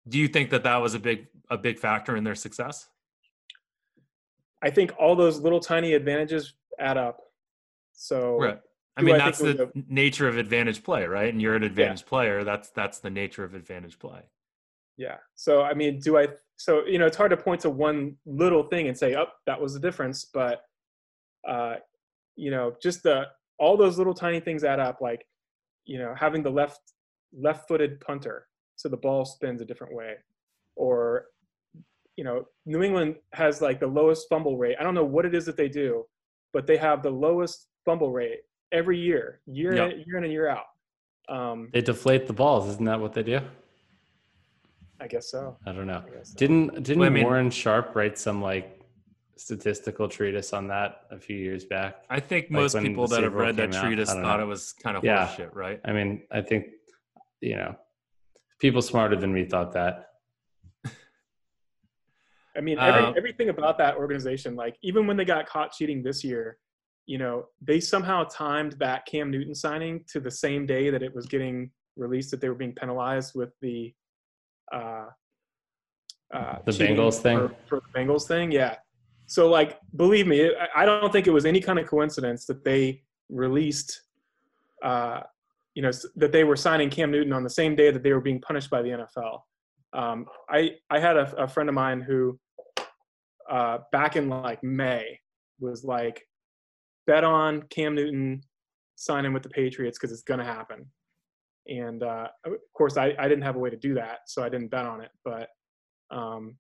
[0.09, 2.89] do you think that that was a big a big factor in their success
[4.63, 7.21] I think all those little tiny advantages add up.
[7.93, 8.61] So right
[8.99, 12.45] i mean I that's the nature of advantage play right and you're an advantage player
[12.45, 14.23] that's that's the nature of advantage play
[14.99, 15.17] yeah.
[15.37, 16.29] So I mean, do I?
[16.57, 19.59] So you know, it's hard to point to one little thing and say, "Oh, that
[19.59, 20.63] was the difference." But
[21.47, 21.77] uh,
[22.37, 23.29] you know, just the
[23.59, 25.01] all those little tiny things add up.
[25.01, 25.25] Like
[25.87, 26.81] you know, having the left
[27.33, 30.17] left-footed punter, so the ball spins a different way,
[30.75, 31.27] or
[32.17, 34.77] you know, New England has like the lowest fumble rate.
[34.81, 36.07] I don't know what it is that they do,
[36.53, 38.41] but they have the lowest fumble rate
[38.73, 39.93] every year, year Yep.
[39.93, 40.67] in, year in and year out.
[41.29, 42.69] Um, They deflate the balls.
[42.69, 43.41] Isn't that what they do?
[45.01, 45.57] I guess so.
[45.67, 46.03] I don't know.
[46.07, 46.35] I so.
[46.37, 48.75] Didn't didn't Well, I mean- Warren Sharp write some like
[49.37, 52.03] statistical treatise on that a few years back.
[52.11, 54.43] I think Like most people that have read that came out, treatise thought know.
[54.43, 55.27] it was kind of Yeah.
[55.29, 55.81] horseshit, right?
[55.85, 56.67] I mean, I think
[57.41, 57.77] you know,
[58.59, 60.07] people smarter than me thought that.
[62.57, 66.03] I mean, every, Uh, everything about that organization, like even when they got caught cheating
[66.03, 66.59] this year,
[67.09, 71.15] you know, they somehow timed that Cam Newton signing to the same day that it
[71.15, 73.95] was getting released that they were being penalized with the
[74.75, 75.07] uh,
[76.35, 77.39] uh, The Bengals thing?
[77.39, 78.53] for, for the Bengals thing.
[78.53, 78.77] Yeah.
[79.25, 82.63] So, like, believe me, I, I don't think it was any kind of coincidence that
[82.63, 84.03] they released,
[84.85, 85.21] uh,
[85.75, 88.21] you know, that they were signing Cam Newton on the same day that they were
[88.21, 89.41] being punished by the NFL.
[89.95, 92.39] Um, I I had a, a friend of mine who,
[93.51, 95.19] uh, back in like May,
[95.59, 96.23] was like,
[97.09, 98.43] bet on Cam Newton
[98.95, 100.87] signing with the Patriots because it's going to happen.
[101.67, 104.49] And uh, of course, I, I didn't have a way to do that, so I
[104.49, 105.11] didn't bet on it.
[105.25, 105.49] But
[106.11, 106.57] um,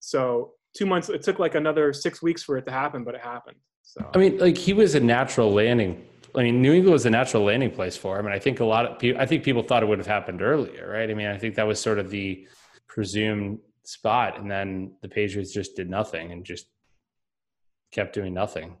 [0.00, 3.20] so two months, it took like another six weeks for it to happen, but it
[3.20, 3.56] happened.
[3.82, 6.06] So I mean, like he was a natural landing.
[6.36, 8.64] I mean, New England was a natural landing place for him, and I think a
[8.64, 9.20] lot of people.
[9.20, 11.10] I think people thought it would have happened earlier, right?
[11.10, 12.46] I mean, I think that was sort of the
[12.88, 16.66] presumed spot, and then the Patriots just did nothing and just
[17.92, 18.76] kept doing nothing.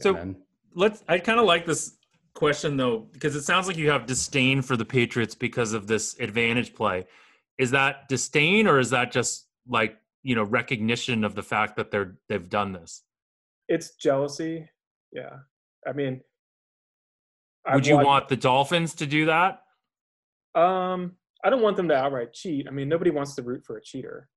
[0.00, 0.42] So- then-
[0.74, 1.02] Let's.
[1.08, 1.96] I kind of like this
[2.34, 6.16] question though because it sounds like you have disdain for the Patriots because of this
[6.20, 7.06] advantage play.
[7.58, 11.90] Is that disdain or is that just like you know recognition of the fact that
[11.90, 13.02] they're they've done this?
[13.68, 14.68] it's jealousy.
[15.12, 15.38] Yeah,
[15.86, 16.20] I mean,
[17.66, 19.62] I've Would you watched- want the Dolphins to do that?
[20.54, 22.68] Um, I don't want them to outright cheat.
[22.68, 24.28] I mean, nobody wants to root for a cheater.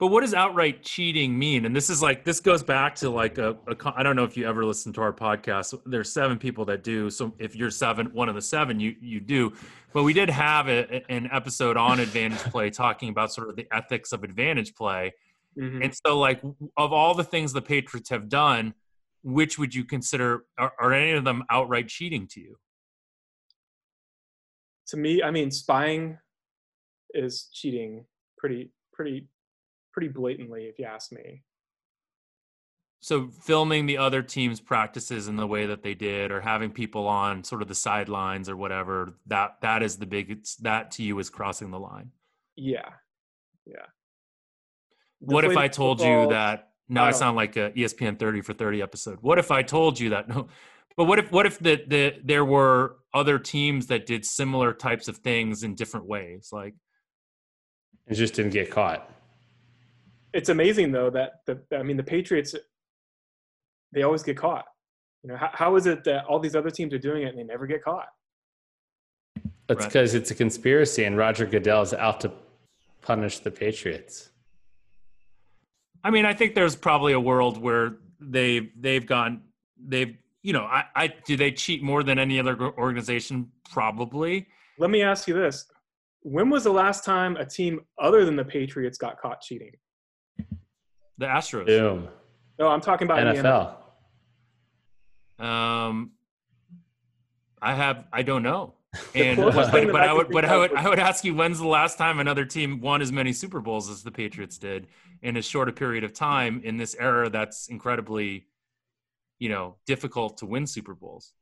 [0.00, 1.66] But what does outright cheating mean?
[1.66, 4.36] And this is like this goes back to like a, a I don't know if
[4.36, 5.78] you ever listen to our podcast.
[5.86, 7.10] There's seven people that do.
[7.10, 9.52] So if you're seven, one of the seven, you you do.
[9.92, 13.68] But we did have a, an episode on advantage play talking about sort of the
[13.72, 15.12] ethics of advantage play.
[15.56, 15.84] Mhm.
[15.84, 16.42] And so, like,
[16.76, 18.74] of all the things the Patriots have done,
[19.22, 22.56] which would you consider are, are any of them outright cheating to you?
[24.90, 26.18] to me, I mean, spying
[27.14, 28.04] is cheating
[28.36, 29.26] pretty, pretty,
[29.92, 31.42] pretty blatantly, if you ask me.
[33.00, 37.08] So filming the other team's practices in the way that they did, or having people
[37.08, 40.44] on sort of the sidelines or whatever, that that is the big.
[40.60, 42.10] That to you is crossing the line.
[42.56, 42.90] Yeah,
[43.64, 43.86] yeah.
[45.20, 46.72] what if I Deflated told you that?
[46.90, 49.18] Now I I sound like a ESPN thirty for thirty episode.
[49.22, 50.28] What if I told you that?
[50.28, 50.48] No,
[50.96, 55.08] but what if what if the, the there were other teams that did similar types
[55.08, 56.50] of things in different ways?
[56.52, 56.74] Like
[58.06, 59.08] it just didn't get caught.
[60.32, 62.54] It's amazing though that the I mean the Patriots,
[63.92, 64.64] they always get caught.
[65.22, 67.38] You know, how, how is it that all these other teams are doing it and
[67.38, 68.08] they never get caught?
[69.66, 69.88] That's Right.
[69.88, 72.32] because it's a conspiracy, and Roger Goodell is out to
[73.02, 74.30] punish the Patriots.
[76.02, 79.42] I mean, I think there's probably a world where they they've gone
[79.78, 84.46] they've you know I, I do they cheat more than any other organization probably
[84.78, 85.66] Let me ask you this:
[86.22, 89.72] When was the last time a team other than the Patriots got caught cheating?
[91.20, 91.66] The Astros.
[91.66, 92.08] Boom.
[92.58, 93.76] No, I'm talking about in the NFL.
[95.44, 96.12] Um,
[97.62, 98.74] I have I don't know,
[99.14, 101.58] and closest but, but I I would but I would I would ask you when's
[101.58, 104.88] the last time another team won as many Super Bowls as the Patriots did
[105.22, 108.46] in as short a period of time in this era that's incredibly,
[109.38, 111.34] you know, difficult to win Super Bowls.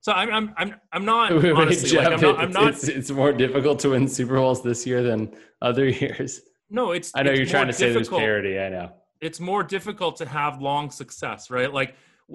[0.00, 2.88] So I'm I'm I'm I'm not Wait, wait, honestly like I'm not I'm not It's,
[2.88, 6.42] it's more difficult to win Super Bowls this year than other years.
[6.72, 8.58] No it's I know it's you're trying to say there's parity.
[8.58, 8.90] I know.
[9.20, 11.72] it's more difficult to have long success, right?
[11.72, 11.94] Like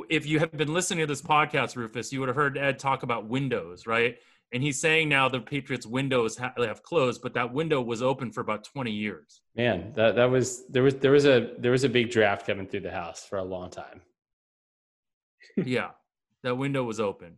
[0.09, 3.03] if you have been listening to this podcast, Rufus, you would have heard Ed talk
[3.03, 4.17] about windows, right?
[4.53, 8.31] And he's saying now the Patriots' windows ha- have closed, but that window was open
[8.31, 9.41] for about 20 years.
[9.57, 12.67] Man, that that was there was there was a there was a big draft coming
[12.67, 14.01] through the house for a long time.
[15.57, 15.89] yeah,
[16.43, 17.37] that window was open.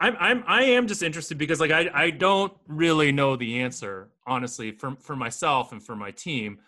[0.00, 4.10] I'm I'm I am just interested because like I I don't really know the answer
[4.26, 6.58] honestly for for myself and for my team.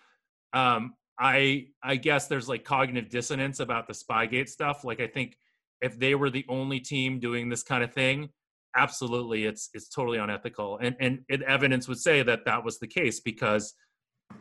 [0.53, 4.85] Um, I I guess there's like cognitive dissonance about the Spygate stuff.
[4.85, 5.37] Like I think
[5.81, 8.31] if they were the only team doing this kind of thing,
[8.77, 10.79] absolutely it's it's totally unethical.
[10.79, 13.75] And and it, evidence would say that that was the case because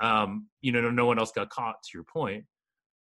[0.01, 1.75] um, you know no one else got caught.
[1.83, 2.45] To your point,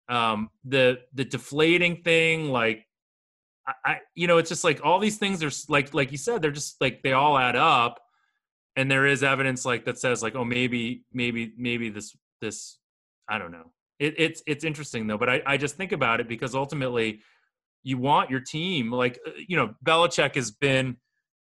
[0.09, 2.85] um, the the deflating thing like
[3.85, 6.51] I, you know it's just like all these things are like like you said they're
[6.51, 7.99] just like they all add up
[8.75, 12.77] and there is evidence like that says like oh maybe maybe maybe this this
[13.29, 13.71] i don't know.
[13.99, 17.21] It, it's it's interesting though but I, I just think about it because ultimately
[17.83, 20.97] you want your team like uh, you know Belichick has been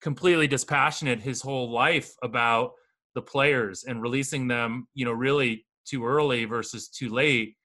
[0.00, 2.72] completely dispassionate his whole life about
[3.14, 7.56] the players and releasing them you know really too early versus too late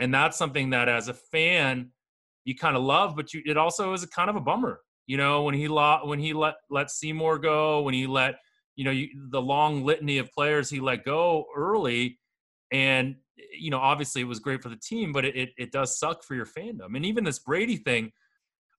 [0.00, 1.90] and that's something that as a fan
[2.46, 4.80] you kind of love, but you, it also is a kind of a bummer.
[5.06, 8.36] You know, when he lo- when he let let Seymour go, when he let
[8.76, 12.18] you know you, the long litany of players he let go early,
[12.72, 13.16] and
[13.58, 16.22] you know obviously it was great for the team, but it, it, it does suck
[16.22, 16.94] for your fandom.
[16.94, 18.12] And even this Brady thing,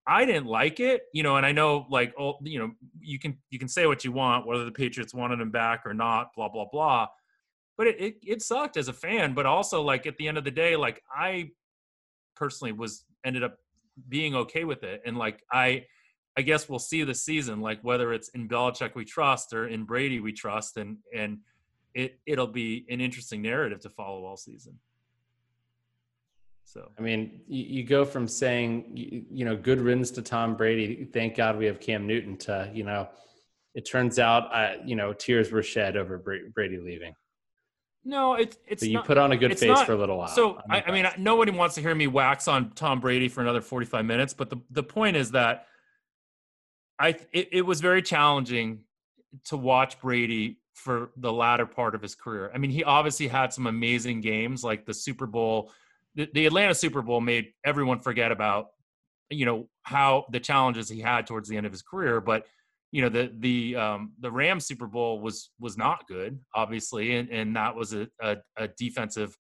[0.08, 3.38] I didn't like it, you know, and I know like oh, you know you can
[3.50, 6.50] you can say what you want whether the Patriots wanted him back or not, blah
[6.50, 7.08] blah blah.
[7.78, 10.46] But it, it, it sucked as a fan, but also like at the end of
[10.46, 11.52] the day, like I
[12.36, 13.58] personally was ended up
[14.10, 15.86] being okay with it, and like I
[16.38, 19.84] I guess we'll see the season, like whether it's in Belichick we trust or in
[19.84, 21.40] Brady we trust, and and
[21.94, 24.80] it it'll be an interesting narrative to follow all season.
[26.64, 30.56] So I mean, you, you go from saying you, you, know good riddance to Tom
[30.56, 33.10] Brady, thank God we have Cam Newton, to you know,
[33.74, 36.18] it turns out I you know tears were shed over
[36.54, 37.14] Brady leaving.
[38.08, 38.82] No, it's it's.
[38.82, 40.30] But you not, put on a good face not, for a little while.
[40.30, 43.60] So I, I mean, nobody wants to hear me wax on Tom Brady for another
[43.60, 44.34] forty-five minutes.
[44.34, 45.66] But the the point is that
[46.98, 48.86] I it, it was very challenging
[49.48, 52.50] to watch Brady for the latter part of his career.
[52.56, 55.74] I mean, he obviously had some amazing games, like the Super Bowl.
[56.16, 58.68] The, the Atlanta Super Bowl made everyone forget about,
[59.30, 62.22] you know, how the challenges he had towards the end of his career.
[62.22, 62.46] But
[62.92, 67.30] you know, the the um, the Rams Super Bowl was was not good, obviously, and
[67.30, 69.38] and that was a, a, a defensive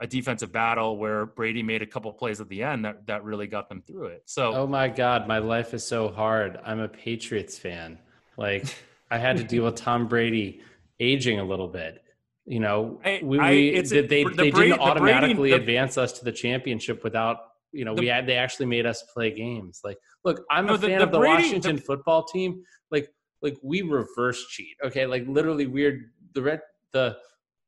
[0.00, 3.48] a defensive battle where Brady made a couple plays at the end that, that really
[3.48, 4.22] got them through it.
[4.26, 6.58] So, oh my God, my life is so hard.
[6.64, 7.98] I'm a Patriots fan.
[8.36, 8.64] Like,
[9.10, 10.60] I had to deal with Tom Brady
[11.00, 12.04] aging a little bit.
[12.46, 16.12] You know, we, I, we they, they, the they Brady, didn't automatically Brady, advance us
[16.12, 17.38] to the championship without
[17.72, 19.80] you know the, we had they actually made us play games.
[19.84, 22.62] Like, look, I'm no, a fan of the Brady, Washington football team.
[22.90, 23.08] Like,
[23.42, 24.76] like we reverse cheat.
[24.84, 26.10] Okay, like literally weird.
[26.34, 26.60] The red
[26.92, 27.16] the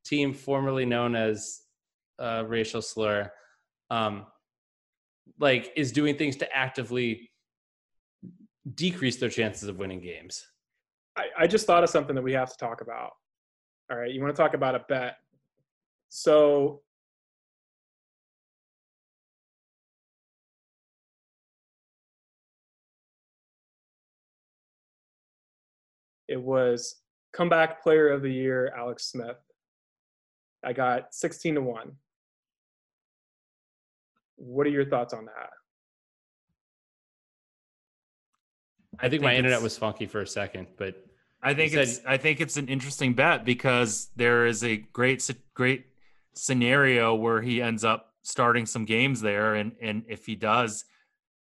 [0.05, 1.61] team formerly known as
[2.19, 3.31] uh, racial slur,
[3.89, 4.25] um,
[5.39, 7.29] like is doing things to actively
[8.75, 10.45] decrease their chances of winning games.
[11.17, 13.11] I, I just thought of something that we have to talk about.
[13.91, 15.17] All right, you want to talk about a bet?
[16.09, 16.81] So
[26.31, 27.01] it was
[27.33, 29.37] comeback player of the year Alex Smith.
[30.63, 31.91] I got 16 to 1.
[34.37, 35.49] What are your thoughts on that?
[38.99, 41.05] I think, my internet was funky for a second, but
[41.41, 45.27] I think said, it's I think it's an interesting bet because there is a great
[45.53, 45.85] great
[46.33, 50.85] scenario where he ends up starting some games there, and and if he does,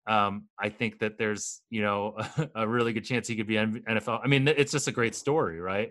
[0.08, 3.54] um, I think that there's you know a, a really good chance he could be
[3.56, 4.20] NFL.
[4.24, 5.90] I mean, it's just a great story, right?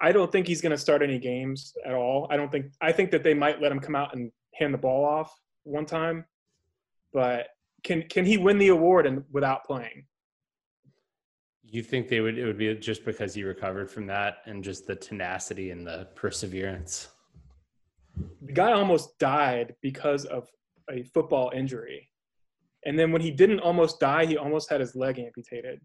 [0.00, 2.26] I don't think he's going to start any games at all.
[2.30, 2.66] I don't think.
[2.80, 5.86] I think that they might let him come out and hand the ball off one
[5.86, 6.24] time,
[7.12, 7.48] but
[7.82, 10.06] can can he win the award and without playing?
[11.64, 12.38] You think they would?
[12.38, 16.08] It would be just because he recovered from that and just the tenacity and the
[16.14, 17.08] perseverance.
[18.42, 20.48] The guy almost died because of
[20.90, 22.08] a football injury,
[22.86, 25.80] and then when he didn't almost die, he almost had his leg amputated,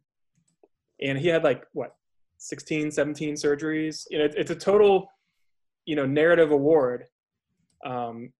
[1.02, 1.96] and he had like what
[2.38, 4.06] 16, 17 surgeries.
[4.10, 5.12] You know, it's a total,
[5.86, 7.06] you know, narrative award.
[7.86, 8.32] Um,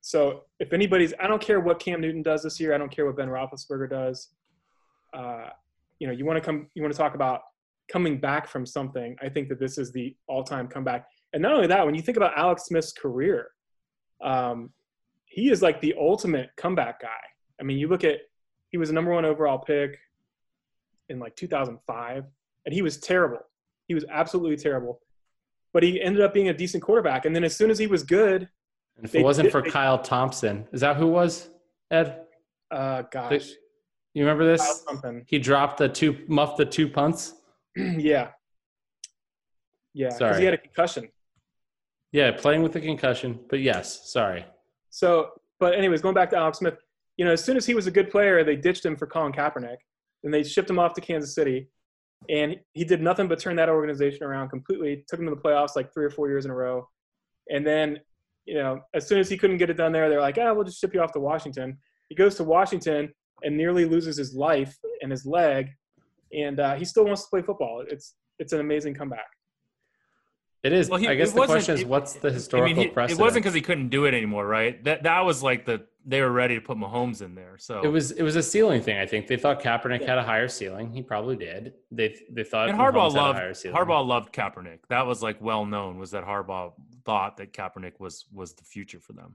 [0.00, 2.74] so if anybody's, I don't care what Cam Newton does this year.
[2.74, 4.28] I don't care what Ben Roethlisberger does.
[5.12, 5.48] Uh,
[5.98, 7.40] you know, you want to come, you want to talk about
[7.90, 9.16] coming back from something.
[9.22, 11.06] I think that this is the all-time comeback.
[11.32, 13.48] And not only that, when you think about Alex Smith's career,
[14.22, 14.70] um,
[15.26, 17.08] he is like the ultimate comeback guy.
[17.60, 18.20] I mean, you look at,
[18.70, 19.98] he was a number one overall pick
[21.08, 22.24] in like 2005,
[22.64, 23.38] and he was terrible.
[23.86, 25.00] He was absolutely terrible.
[25.72, 27.24] But he ended up being a decent quarterback.
[27.24, 28.48] And then as soon as he was good,
[28.96, 31.48] and if it wasn't for they, Kyle Thompson, is that who was
[31.90, 32.22] Ed?
[32.70, 33.50] Uh, gosh,
[34.14, 34.84] you remember this?
[35.26, 37.34] He dropped the two, muffed the two punts.
[37.76, 38.28] yeah,
[39.92, 41.08] yeah, because he had a concussion.
[42.12, 44.44] Yeah, playing with a concussion, but yes, sorry.
[44.90, 46.76] So, but anyways, going back to Alex Smith,
[47.16, 49.32] you know, as soon as he was a good player, they ditched him for Colin
[49.32, 49.76] Kaepernick,
[50.24, 51.68] and they shipped him off to Kansas City,
[52.28, 55.04] and he did nothing but turn that organization around completely.
[55.08, 56.88] Took him to the playoffs like three or four years in a row,
[57.50, 58.00] and then
[58.46, 60.54] you know, as soon as he couldn't get it done there, they're like, ah, oh,
[60.54, 61.78] we'll just ship you off to Washington.
[62.08, 63.12] He goes to Washington
[63.42, 65.70] and nearly loses his life and his leg,
[66.32, 67.84] and uh, he still wants to play football.
[67.88, 69.26] It's it's an amazing comeback.
[70.62, 70.88] It is.
[70.88, 73.20] Well, he, I guess the question is, what's the historical I mean, he, precedent?
[73.20, 74.82] It wasn't because he couldn't do it anymore, right?
[74.84, 77.56] That that was like the they were ready to put Mahomes in there.
[77.58, 78.98] So it was it was a ceiling thing.
[78.98, 80.08] I think they thought Kaepernick yeah.
[80.08, 80.92] had a higher ceiling.
[80.92, 81.74] He probably did.
[81.90, 84.80] They they thought and Harbaugh loved Harbaugh loved Kaepernick.
[84.88, 85.98] That was like well known.
[85.98, 86.72] Was that Harbaugh
[87.04, 89.34] thought that Kaepernick was was the future for them.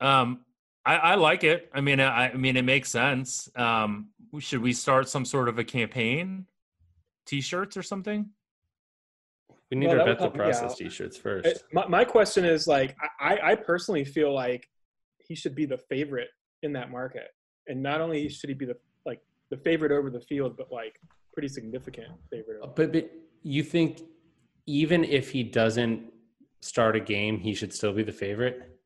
[0.00, 0.40] Um,
[0.84, 1.70] I, I like it.
[1.74, 3.50] I mean, I, I mean, it makes sense.
[3.56, 6.46] Um, should we start some sort of a campaign,
[7.26, 8.30] T-shirts or something?
[9.70, 10.58] We need Well, our bet the would help- yeah.
[10.60, 11.64] process t-shirts Uh, first.
[11.72, 14.68] My, my question is like, I, I personally feel like
[15.28, 16.30] he should be the favorite
[16.62, 17.28] in that market,
[17.68, 18.76] and not only should he be the
[19.06, 19.20] like
[19.50, 21.00] the favorite over the field, but like
[21.32, 22.60] pretty significant favorite.
[22.62, 22.72] Over.
[22.74, 23.10] But, but
[23.42, 24.02] you think
[24.66, 26.12] even if he doesn't
[26.60, 28.78] start a game, he should still be the favorite?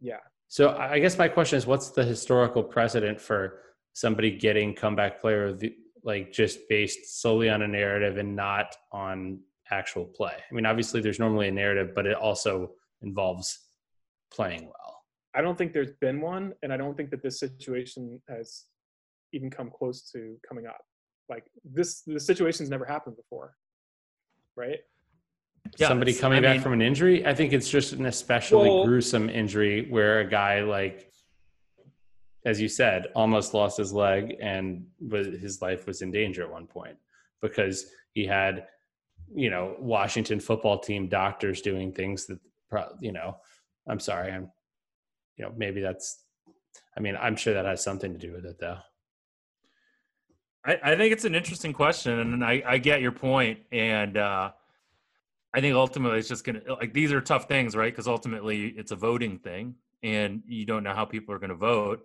[0.00, 0.18] Yeah,
[0.48, 3.60] So I I guess my question is, what's the historical precedent for
[3.94, 5.74] somebody getting comeback player of the
[6.04, 10.34] like just based solely on a narrative and not on actual play?
[10.50, 12.72] I mean, obviously there's normally a narrative, but it also
[13.02, 13.58] involves
[14.30, 14.95] playing well.
[15.36, 18.64] I don't think there's been one, and I don't think that this situation has
[19.32, 20.80] even come close to coming up.
[21.28, 23.54] Like this, the situation's never happened before,
[24.56, 24.78] right?
[25.78, 27.26] Yeah, somebody coming I back mean- from an injury.
[27.26, 31.12] I think it's just an especially Well- gruesome injury where a guy like,
[32.46, 36.50] as you said, almost lost his leg and was, his life was in danger at
[36.50, 36.96] one point
[37.42, 38.68] because he had,
[39.34, 42.38] you know, Washington football team doctors doing things that,
[42.70, 43.36] pro- you know,
[43.88, 44.50] I'm sorry, I'm,
[45.36, 46.22] you know, maybe that's.
[46.96, 48.78] I mean, I'm sure that has something to do with it, though.
[50.64, 54.50] I, I think it's an interesting question, and I, I get your point, and uh,
[55.54, 57.92] I think ultimately it's just gonna like these are tough things, right?
[57.92, 61.56] Because ultimately it's a voting thing, and you don't know how people are going to
[61.56, 62.04] vote,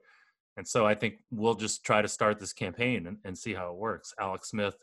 [0.58, 3.72] and so I think we'll just try to start this campaign and, and see how
[3.72, 4.14] it works.
[4.20, 4.76] Alex Smith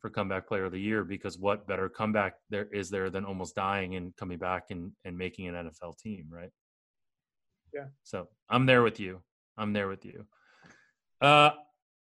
[0.00, 3.54] for comeback player of the year, because what better comeback there is there than almost
[3.54, 6.50] dying and coming back and, and making an NFL team, right?
[7.72, 7.86] Yeah.
[8.02, 9.20] So I'm there with you.
[9.56, 10.26] I'm there with you.
[11.20, 11.50] Uh,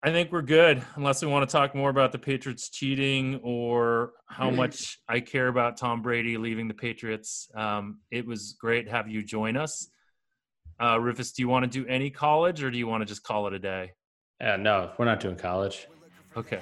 [0.00, 4.12] I think we're good, unless we want to talk more about the Patriots cheating or
[4.26, 7.48] how much I care about Tom Brady leaving the Patriots.
[7.52, 9.88] Um, it was great to have you join us.
[10.80, 13.24] Uh, Rufus, do you want to do any college or do you want to just
[13.24, 13.90] call it a day?
[14.40, 15.88] Yeah, no, we're not doing college.
[16.36, 16.60] Okay.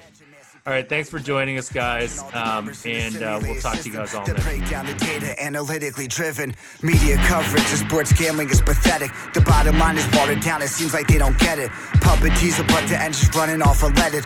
[0.67, 0.87] All right.
[0.87, 2.19] Thanks for joining us, guys.
[2.33, 6.07] Um, and uh, we'll talk to you guys all next break down the data, analytically
[6.07, 6.53] driven.
[6.81, 9.09] Media coverage of sports gambling is pathetic.
[9.33, 11.71] The bottom line is watered down, it seems like they don't get it.
[12.01, 14.25] Puppet teaser, but the engine's running off unleaded.